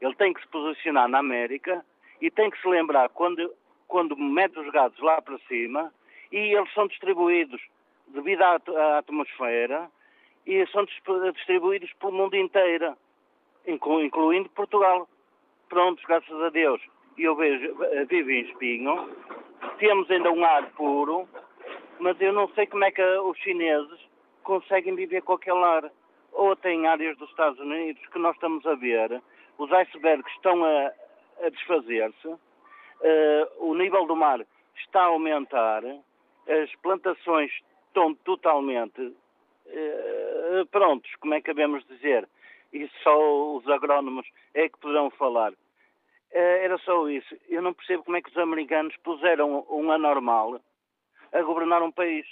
[0.00, 1.84] Ele tem que se posicionar na América
[2.20, 3.52] e tem que se lembrar quando,
[3.88, 5.92] quando mete os gatos lá para cima
[6.30, 7.60] e eles são distribuídos
[8.08, 9.90] devido à, à atmosfera
[10.46, 10.84] e são
[11.32, 12.96] distribuídos pelo mundo inteiro,
[13.66, 15.08] incluindo Portugal.
[15.68, 16.80] Prontos, graças a Deus.
[17.18, 17.76] E eu vejo,
[18.08, 19.10] vivo em Espinho,
[19.78, 21.28] temos ainda um ar puro,
[21.98, 24.00] mas eu não sei como é que os chineses
[24.42, 25.90] conseguem viver com aquele ar.
[26.32, 29.22] Ou tem áreas dos Estados Unidos que nós estamos a ver,
[29.58, 30.92] os icebergs estão a,
[31.42, 32.38] a desfazer-se, uh,
[33.58, 34.44] o nível do mar
[34.76, 35.82] está a aumentar,
[36.46, 37.50] as plantações
[37.88, 42.28] estão totalmente uh, prontos, como é que devemos dizer?
[42.72, 45.52] E só os agrónomos é que poderão falar.
[46.32, 47.34] Eh, era só isso.
[47.48, 50.60] Eu não percebo como é que os americanos puseram um anormal
[51.32, 52.26] a governar um país.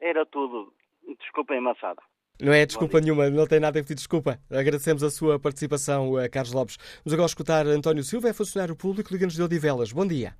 [0.00, 0.72] Era tudo.
[1.20, 2.02] Desculpem, maçada.
[2.40, 4.38] Não é desculpa nenhuma, não tem nada a pedir desculpa.
[4.50, 6.76] Agradecemos a sua participação, eh, Carlos Lopes.
[7.02, 9.90] Vamos agora escutar António Silva, é funcionário público, Liga-nos de Odivelas.
[9.90, 10.34] Bom dia.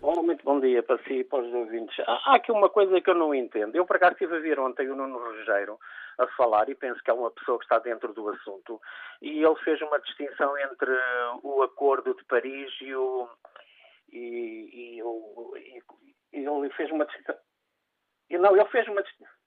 [0.00, 1.94] Bom, muito bom dia para si e para os ouvintes.
[2.06, 3.74] Há aqui uma coisa que eu não entendo.
[3.74, 5.76] Eu, por acaso, estive a ver ontem o Nuno Rogério
[6.20, 8.80] a falar e penso que é uma pessoa que está dentro do assunto.
[9.22, 10.90] E ele fez uma distinção entre
[11.42, 13.28] o Acordo de Paris e o.
[14.12, 15.82] E, e, e,
[16.32, 17.36] e ele fez uma distinção.
[18.30, 19.39] Não, ele fez uma distinção.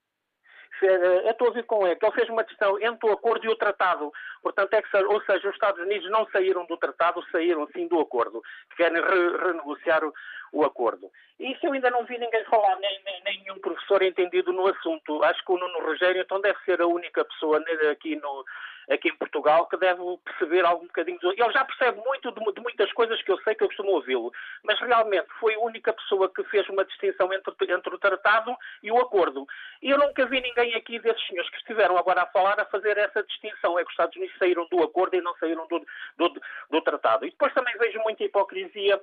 [0.86, 3.56] Eu estou a ouvir com que ele fez uma distinção entre o acordo e o
[3.56, 4.12] tratado.
[4.42, 8.00] Portanto, é que, ou seja, os Estados Unidos não saíram do tratado, saíram sim do
[8.00, 10.14] acordo, que querem re renegociar o,
[10.52, 11.10] o acordo.
[11.40, 14.68] E isso eu ainda não vi ninguém falar, nem, nem, nem, nenhum professor entendido no
[14.68, 15.24] assunto.
[15.24, 18.46] Acho que o Nuno Rogério então deve ser a única pessoa aqui, no,
[18.90, 21.20] aqui em Portugal que deve perceber algum bocadinho.
[21.20, 21.32] Do...
[21.32, 24.32] Ele já percebe muito de, de, muitas coisas que eu sei que eu costumo ouvi-lo,
[24.64, 28.92] mas realmente foi a única pessoa que fez uma distinção entre, entre o tratado e
[28.92, 29.48] o acordo.
[29.82, 32.98] E eu nunca vi ninguém aqui desses senhores que estiveram agora a falar a fazer
[32.98, 33.78] essa distinção.
[33.78, 35.86] É que os Estados Unidos saíram do acordo e não saíram do,
[36.18, 37.26] do, do tratado.
[37.26, 39.00] E depois também vejo muita hipocrisia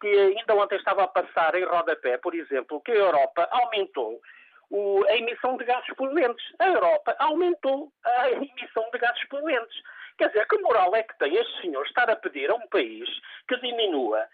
[0.00, 4.20] que ainda ontem estava a passar em rodapé, por exemplo, que a Europa aumentou
[4.74, 6.44] o, a emissão de gases poluentes.
[6.58, 9.82] A Europa aumentou a emissão de gases poluentes.
[10.18, 13.08] Quer dizer, que moral é que tem este senhor estar a pedir a um país
[13.48, 14.28] que diminua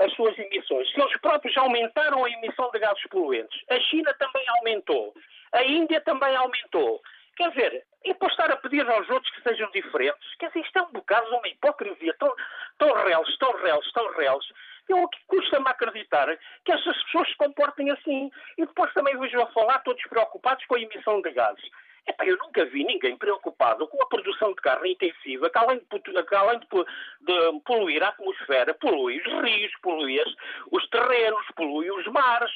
[0.00, 3.56] as suas emissões, se eles próprios aumentaram a emissão de gases poluentes.
[3.70, 5.14] A China também aumentou.
[5.52, 7.00] A Índia também aumentou.
[7.36, 10.34] Quer dizer, e depois estar a pedir aos outros que sejam diferentes.
[10.38, 12.34] Quer dizer, isto é um bocado uma hipocrisia tão,
[12.78, 14.46] tão reles, tão reles, tão reles.
[14.88, 16.26] Eu custa-me acreditar
[16.64, 18.30] que essas pessoas se comportem assim.
[18.58, 21.64] E depois também vejo a falar todos preocupados com a emissão de gases.
[22.06, 26.00] Epá, eu nunca vi ninguém preocupado com a produção de carne intensiva, que além de,
[26.00, 30.22] que além de, de poluir a atmosfera, polui os rios, polui
[30.70, 32.52] os terrenos, polui os mares.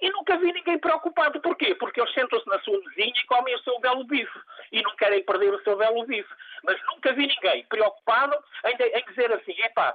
[0.00, 1.40] E nunca vi ninguém preocupado.
[1.40, 1.74] Porquê?
[1.74, 4.40] Porque eles sentam-se na sua mesinha e comem o seu belo bife.
[4.72, 6.32] E não querem perder o seu belo bife.
[6.64, 9.94] Mas nunca vi ninguém preocupado em, em dizer assim, epá,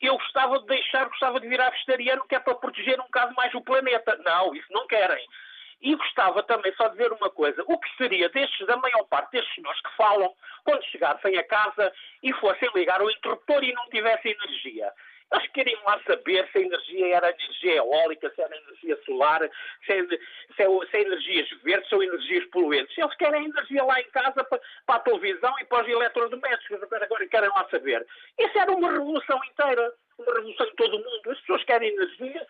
[0.00, 3.54] eu gostava de deixar, gostava de virar vegetariano, que é para proteger um bocado mais
[3.54, 4.16] o planeta.
[4.24, 5.26] Não, isso não querem.
[5.82, 9.32] E gostava também só de dizer uma coisa: o que seria destes, da maior parte
[9.32, 10.34] destes senhores que falam,
[10.64, 11.92] quando chegassem a casa
[12.22, 14.92] e fossem ligar o interruptor e não tivessem energia?
[15.32, 19.40] Eles querem lá saber se a energia era energia eólica, se era energia solar,
[19.86, 22.96] se é, se é, se é energias verdes, são energias poluentes.
[22.98, 26.82] Eles querem energia lá em casa para, para a televisão e para os eletrodomésticos.
[26.82, 28.04] Agora querem lá saber.
[28.38, 31.30] Isso era uma revolução inteira, uma revolução em todo o mundo.
[31.30, 32.46] As pessoas querem energia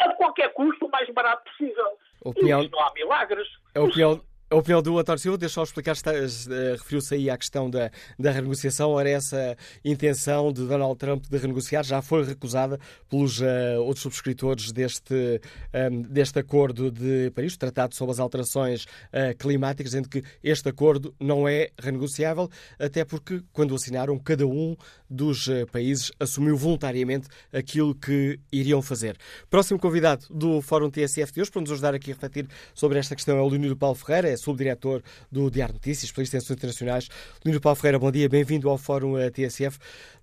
[0.00, 1.98] a qualquer custo, o mais barato possível.
[2.24, 2.62] Opinião...
[2.62, 3.48] E não há milagres.
[3.74, 7.68] A opinião, a opinião do António Silva, deixa eu explicar, uh, referiu-se aí à questão
[7.68, 12.78] da, da renegociação, ora essa intenção de Donald Trump de renegociar já foi recusada
[13.08, 18.84] pelos uh, outros subscritores deste, um, ehm, deste acordo de Paris, tratado sobre as alterações
[18.84, 24.76] uh, climáticas, dizendo que este acordo não é renegociável, até porque quando assinaram, cada um
[25.10, 29.16] dos países assumiu voluntariamente aquilo que iriam fazer.
[29.48, 33.14] Próximo convidado do Fórum TSF de hoje, para nos ajudar aqui a refletir sobre esta
[33.14, 37.08] questão, é o Leonardo Paulo Ferreira, é subdiretor do Diário Notícias, especialista em assuntos internacionais.
[37.44, 39.78] Lino Paulo Ferreira, bom dia, bem-vindo ao Fórum eh, TSF.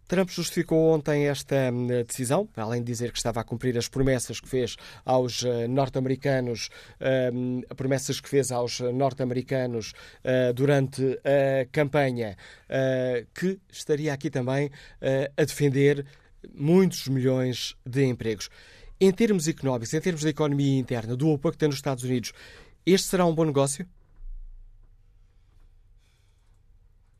[0.07, 4.39] Trump justificou ontem esta hum, decisão, além de dizer que estava a cumprir as promessas
[4.39, 6.69] que fez aos eh, norte-americanos,
[7.33, 9.93] hum, promessas que fez aos norte-americanos
[10.23, 12.37] eh, durante a campanha,
[13.33, 14.69] que estaria aqui também
[15.37, 16.05] a defender
[16.53, 18.49] muitos milhões de empregos.
[18.99, 22.33] Em termos económicos, em termos da economia interna, do apoio que tem nos Estados Unidos,
[22.85, 23.87] este será um bom negócio?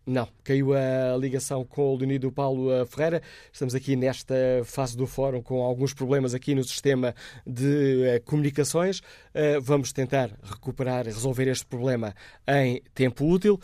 [0.06, 3.22] Não, caiu a ligação com o Leonido Paulo eh, Ferreira.
[3.54, 4.36] Estamos aqui nesta
[4.66, 7.16] fase do fórum com alguns problemas aqui no sistema
[7.48, 9.02] de eh, comunicações.
[9.34, 12.14] Eh, vamos tentar recuperar, resolver este problema
[12.46, 13.58] em tempo útil.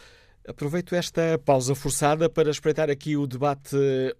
[0.48, 3.76] Aproveito esta pausa forçada para espreitar aqui o debate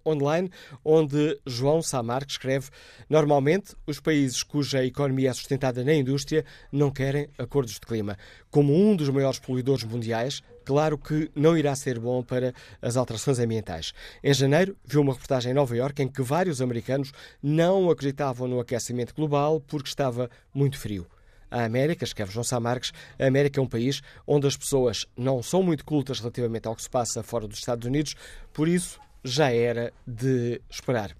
[0.06, 0.50] online,
[0.84, 2.68] onde João Samarque escreve:
[3.08, 8.18] Normalmente, os países cuja economia é sustentada na indústria não querem acordos de clima.
[8.50, 13.38] Como um dos maiores poluidores mundiais, claro que não irá ser bom para as alterações
[13.38, 13.92] ambientais.
[14.22, 18.60] Em janeiro, viu uma reportagem em Nova Iorque em que vários americanos não acreditavam no
[18.60, 21.06] aquecimento global porque estava muito frio
[21.50, 25.42] a América, escreve João Sá Marques, a América é um país onde as pessoas não
[25.42, 28.14] são muito cultas relativamente ao que se passa fora dos Estados Unidos,
[28.52, 31.14] por isso já era de esperar.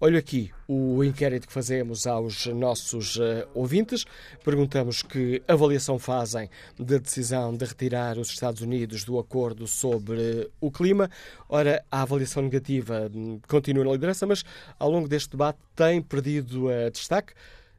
[0.00, 4.04] Olho aqui o inquérito que fazemos aos nossos uh, ouvintes.
[4.44, 6.48] Perguntamos que avaliação fazem
[6.78, 11.10] da decisão de retirar os Estados Unidos do acordo sobre o clima.
[11.48, 14.44] Ora, a avaliação negativa hum, continua na liderança, mas
[14.78, 17.32] ao longo deste debate tem perdido uh, destaque.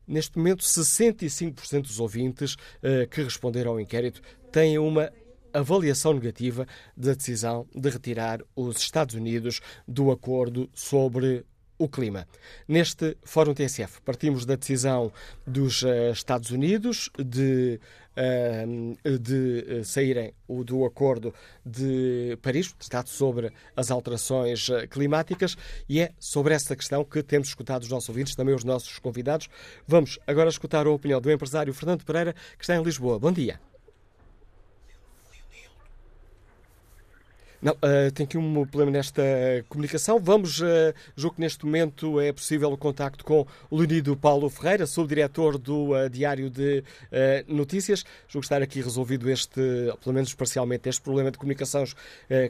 [0.07, 2.55] Neste momento, 65% dos ouvintes
[3.11, 5.11] que responderam ao inquérito têm uma
[5.53, 6.65] avaliação negativa
[6.95, 11.45] da decisão de retirar os Estados Unidos do acordo sobre
[11.79, 12.27] o clima.
[12.67, 15.11] Neste Fórum TSF, partimos da decisão
[15.47, 17.79] dos uh, Estados Unidos de,
[18.17, 20.33] uh, de uh, saírem
[20.65, 21.33] do Acordo
[21.65, 25.55] de Paris, Tratado sobre as alterações climáticas,
[25.87, 29.47] e é sobre essa questão que temos escutado os nossos ouvintes, também os nossos convidados.
[29.87, 33.17] Vamos agora escutar a opinião do empresário Fernando Pereira, que está em Lisboa.
[33.17, 33.68] Bom dia.
[37.61, 39.21] Não, uh, tem aqui um problema nesta
[39.67, 40.17] comunicação.
[40.17, 44.87] Vamos, uh, julgo que neste momento é possível o contacto com o Leonido Paulo Ferreira,
[44.87, 48.05] subdiretor do uh, Diário de uh, Notícias.
[48.29, 49.59] Julgo estar aqui resolvido este,
[50.01, 51.93] pelo menos parcialmente, este problema de comunicações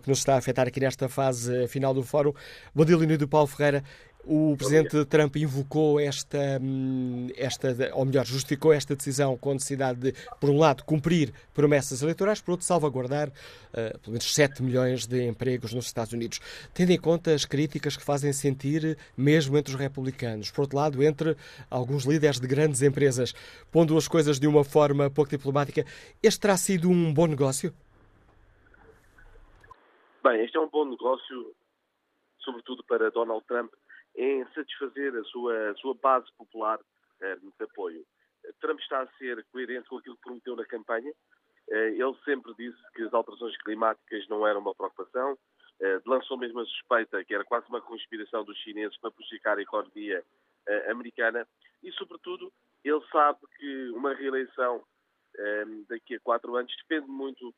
[0.04, 2.34] que nos está a afetar aqui nesta fase final do fórum.
[2.76, 3.84] Bom dia, Leonido Paulo Ferreira.
[4.26, 10.00] O presidente Trump invocou esta, hum, esta, ou melhor, justificou esta decisão com a necessidade
[10.00, 15.08] de, por um lado, cumprir promessas eleitorais, por outro, salvaguardar uh, pelo menos 7 milhões
[15.08, 16.40] de empregos nos Estados Unidos.
[16.74, 21.02] Tendo em conta as críticas que fazem sentir, mesmo entre os republicanos, por outro lado,
[21.02, 21.36] entre
[21.70, 23.34] alguns líderes de grandes empresas,
[23.72, 25.86] pondo as coisas de uma forma pouco diplomática,
[26.22, 27.74] este terá sido um bom negócio?
[30.22, 31.56] Bem, este é um bom negócio,
[32.40, 33.72] sobretudo para Donald Trump
[34.20, 36.78] em satisfazer a sua, a sua base popular
[37.22, 38.06] eh, de apoio.
[38.60, 41.14] Trump está a ser coerente com aquilo que prometeu na campanha.
[41.70, 45.38] Eh, ele sempre disse que as alterações climáticas não eram uma preocupação.
[45.80, 49.62] Eh, lançou mesmo a suspeita que era quase uma conspiração dos chineses para prejudicar a
[49.62, 50.24] economia
[50.90, 51.48] americana.
[51.82, 52.52] E, sobretudo,
[52.84, 54.84] ele sabe que uma reeleição
[55.88, 57.56] daqui a quatro anos depende muito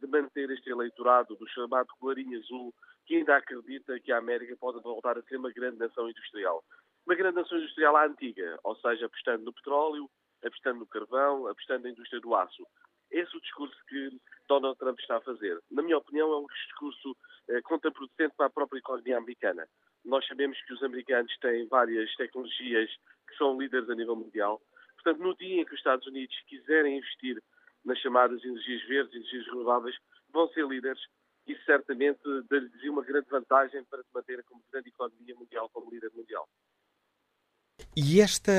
[0.00, 2.74] de manter este eleitorado do chamado colarinho azul
[3.06, 6.62] que ainda acredita que a América pode voltar a ser uma grande nação industrial.
[7.06, 10.10] Uma grande nação industrial à antiga, ou seja, apostando no petróleo,
[10.44, 12.66] apostando no carvão, apostando na indústria do aço.
[13.10, 14.10] Esse é o discurso que
[14.46, 15.58] Donald Trump está a fazer.
[15.70, 17.16] Na minha opinião, é um discurso
[17.48, 19.66] eh, contraproducente para a própria economia americana.
[20.04, 22.90] Nós sabemos que os americanos têm várias tecnologias
[23.26, 24.60] que são líderes a nível mundial.
[24.96, 27.42] Portanto, no dia em que os Estados Unidos quiserem investir
[27.88, 29.96] nas chamadas energias verdes, energias renováveis,
[30.32, 31.00] vão ser líderes
[31.46, 32.20] e certamente
[32.50, 36.46] dar-lhes uma grande vantagem para se manter como grande economia mundial, como líder mundial.
[37.96, 38.52] E esta,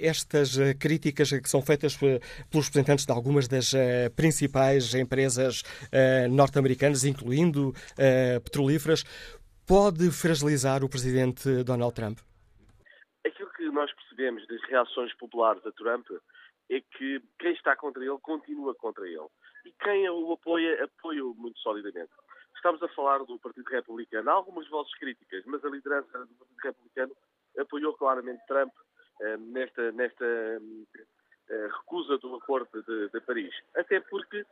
[0.00, 5.62] estas eh, críticas que são feitas pelos representantes de algumas das eh, principais empresas
[6.30, 7.72] norte-americanas, incluindo
[8.44, 9.04] petrolíferas,
[9.66, 12.18] pode fragilizar o presidente Donald Trump?
[13.26, 16.06] Aquilo que nós percebemos das reações populares a Trump
[16.70, 19.26] é que quem está contra ele continua contra ele.
[19.64, 22.10] E quem o apoia, apoia-o muito solidamente.
[22.54, 24.30] Estamos a falar do Partido Republicano.
[24.30, 27.16] Há algumas vozes críticas, mas a liderança do Partido Republicano
[27.58, 28.72] apoiou claramente Trump
[29.20, 33.54] eh, nesta, nesta eh, recusa do acordo de, de Paris.
[33.74, 34.46] Até porque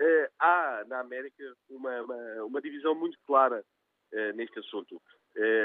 [0.00, 3.64] eh, há na América uma, uma, uma divisão muito clara
[4.34, 5.00] neste assunto.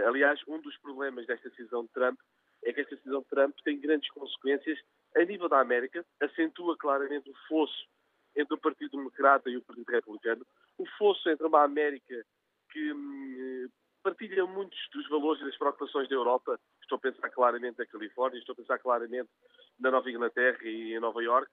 [0.07, 2.17] aliás, um dos problemas desta decisão de Trump
[2.63, 4.79] é que esta decisão de Trump tem grandes consequências
[5.15, 7.87] a nível da América, acentua claramente o fosso
[8.35, 10.45] entre o Partido Democrata e o Partido Republicano,
[10.77, 12.23] o fosso entre uma América
[12.71, 13.67] que hum,
[14.03, 16.59] partilha muitos dos valores e das preocupações da Europa.
[16.81, 19.29] Estou a pensar claramente na Califórnia, estou a pensar claramente
[19.79, 21.51] na Nova Inglaterra e em Nova York.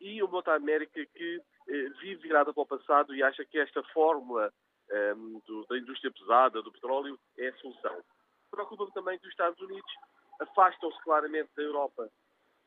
[0.00, 3.82] E uma outra América que eh, vive virada para o passado e acha que esta
[3.84, 4.52] fórmula
[4.90, 5.14] eh,
[5.46, 8.02] do, da indústria pesada, do petróleo, é a solução.
[8.50, 9.90] Preocupa-me também que os Estados Unidos
[10.40, 12.08] afastam-se claramente da Europa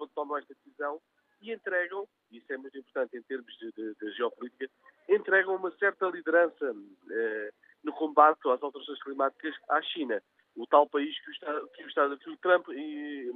[0.09, 1.01] tomam esta decisão
[1.41, 4.69] e entregam, isso é muito importante em termos de, de, de geopolítica,
[5.09, 6.75] entregam uma certa liderança
[7.09, 7.51] eh,
[7.83, 10.21] no combate às alterações climáticas à China,
[10.55, 13.31] o tal país que o, Estado, que o, que o Trump e,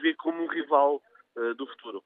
[0.00, 1.02] vê como um rival
[1.36, 2.02] uh, do futuro.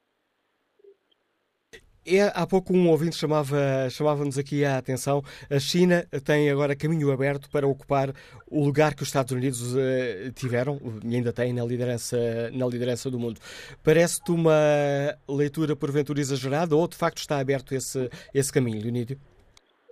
[2.04, 5.22] É, há pouco um ouvinte chamava, chamava-nos aqui a atenção.
[5.48, 8.08] A China tem agora caminho aberto para ocupar
[8.50, 12.16] o lugar que os Estados Unidos uh, tiveram e ainda têm na liderança,
[12.52, 13.40] na liderança do mundo.
[13.84, 14.52] Parece-te uma
[15.28, 19.16] leitura porventura exagerada ou de facto está aberto esse, esse caminho, Leonídio?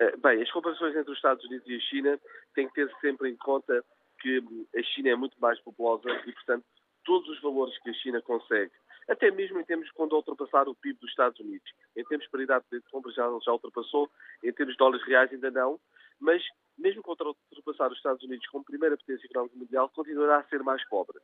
[0.01, 2.19] Eh, bem, as comparações entre os Estados Unidos e a China
[2.57, 3.85] têm que ter sempre em conta
[4.21, 4.43] que
[4.77, 6.65] a China é muito mais populosa e, portanto,
[7.05, 8.73] todos os valores que a China consegue,
[9.11, 12.65] até mesmo em termos quando ultrapassar o PIB dos Estados Unidos, em termos de paridade
[12.73, 14.09] de compra já, já ultrapassou,
[14.43, 15.81] em termos de dólares reais ainda não,
[16.21, 16.43] mas
[16.79, 20.87] mesmo quando ultrapassar os Estados Unidos como primeira potência económica mundial, continuará a ser mais
[20.89, 21.19] pobre.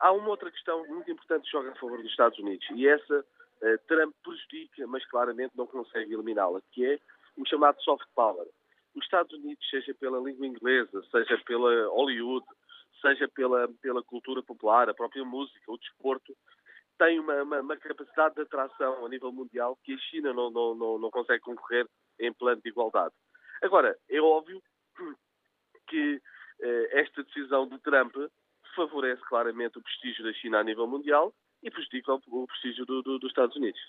[0.00, 3.20] Há uma outra questão muito importante que joga a favor dos Estados Unidos e essa
[3.20, 6.98] uh, Trump prejudica, mas claramente não consegue eliminá-la, que é
[7.36, 8.46] o chamado soft power.
[8.94, 12.44] Os Estados Unidos, seja pela língua inglesa, seja pela Hollywood,
[13.00, 16.36] seja pela, pela cultura popular, a própria música, o desporto,
[16.98, 20.74] têm uma, uma, uma capacidade de atração a nível mundial que a China não, não,
[20.74, 21.86] não, não consegue concorrer
[22.18, 23.14] em plano de igualdade.
[23.62, 24.62] Agora, é óbvio
[25.88, 26.20] que
[26.60, 28.14] eh, esta decisão de Trump
[28.74, 31.32] favorece claramente o prestígio da China a nível mundial
[31.62, 33.80] e prejudica o prestígio do, do, dos Estados Unidos.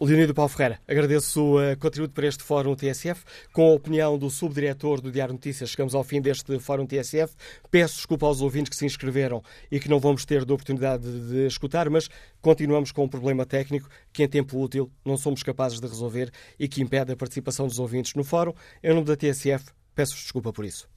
[0.00, 3.22] Leonido Paulo Ferreira, agradeço o uh, contributo para este Fórum TSF.
[3.52, 7.34] Com a opinião do subdiretor do Diário Notícias, chegamos ao fim deste Fórum TSF.
[7.70, 11.46] Peço desculpa aos ouvintes que se inscreveram e que não vamos ter de oportunidade de
[11.46, 12.08] escutar, mas
[12.40, 16.66] continuamos com um problema técnico que, em tempo útil, não somos capazes de resolver e
[16.66, 18.54] que impede a participação dos ouvintes no Fórum.
[18.82, 20.88] Em nome da TSF, peço desculpa por isso.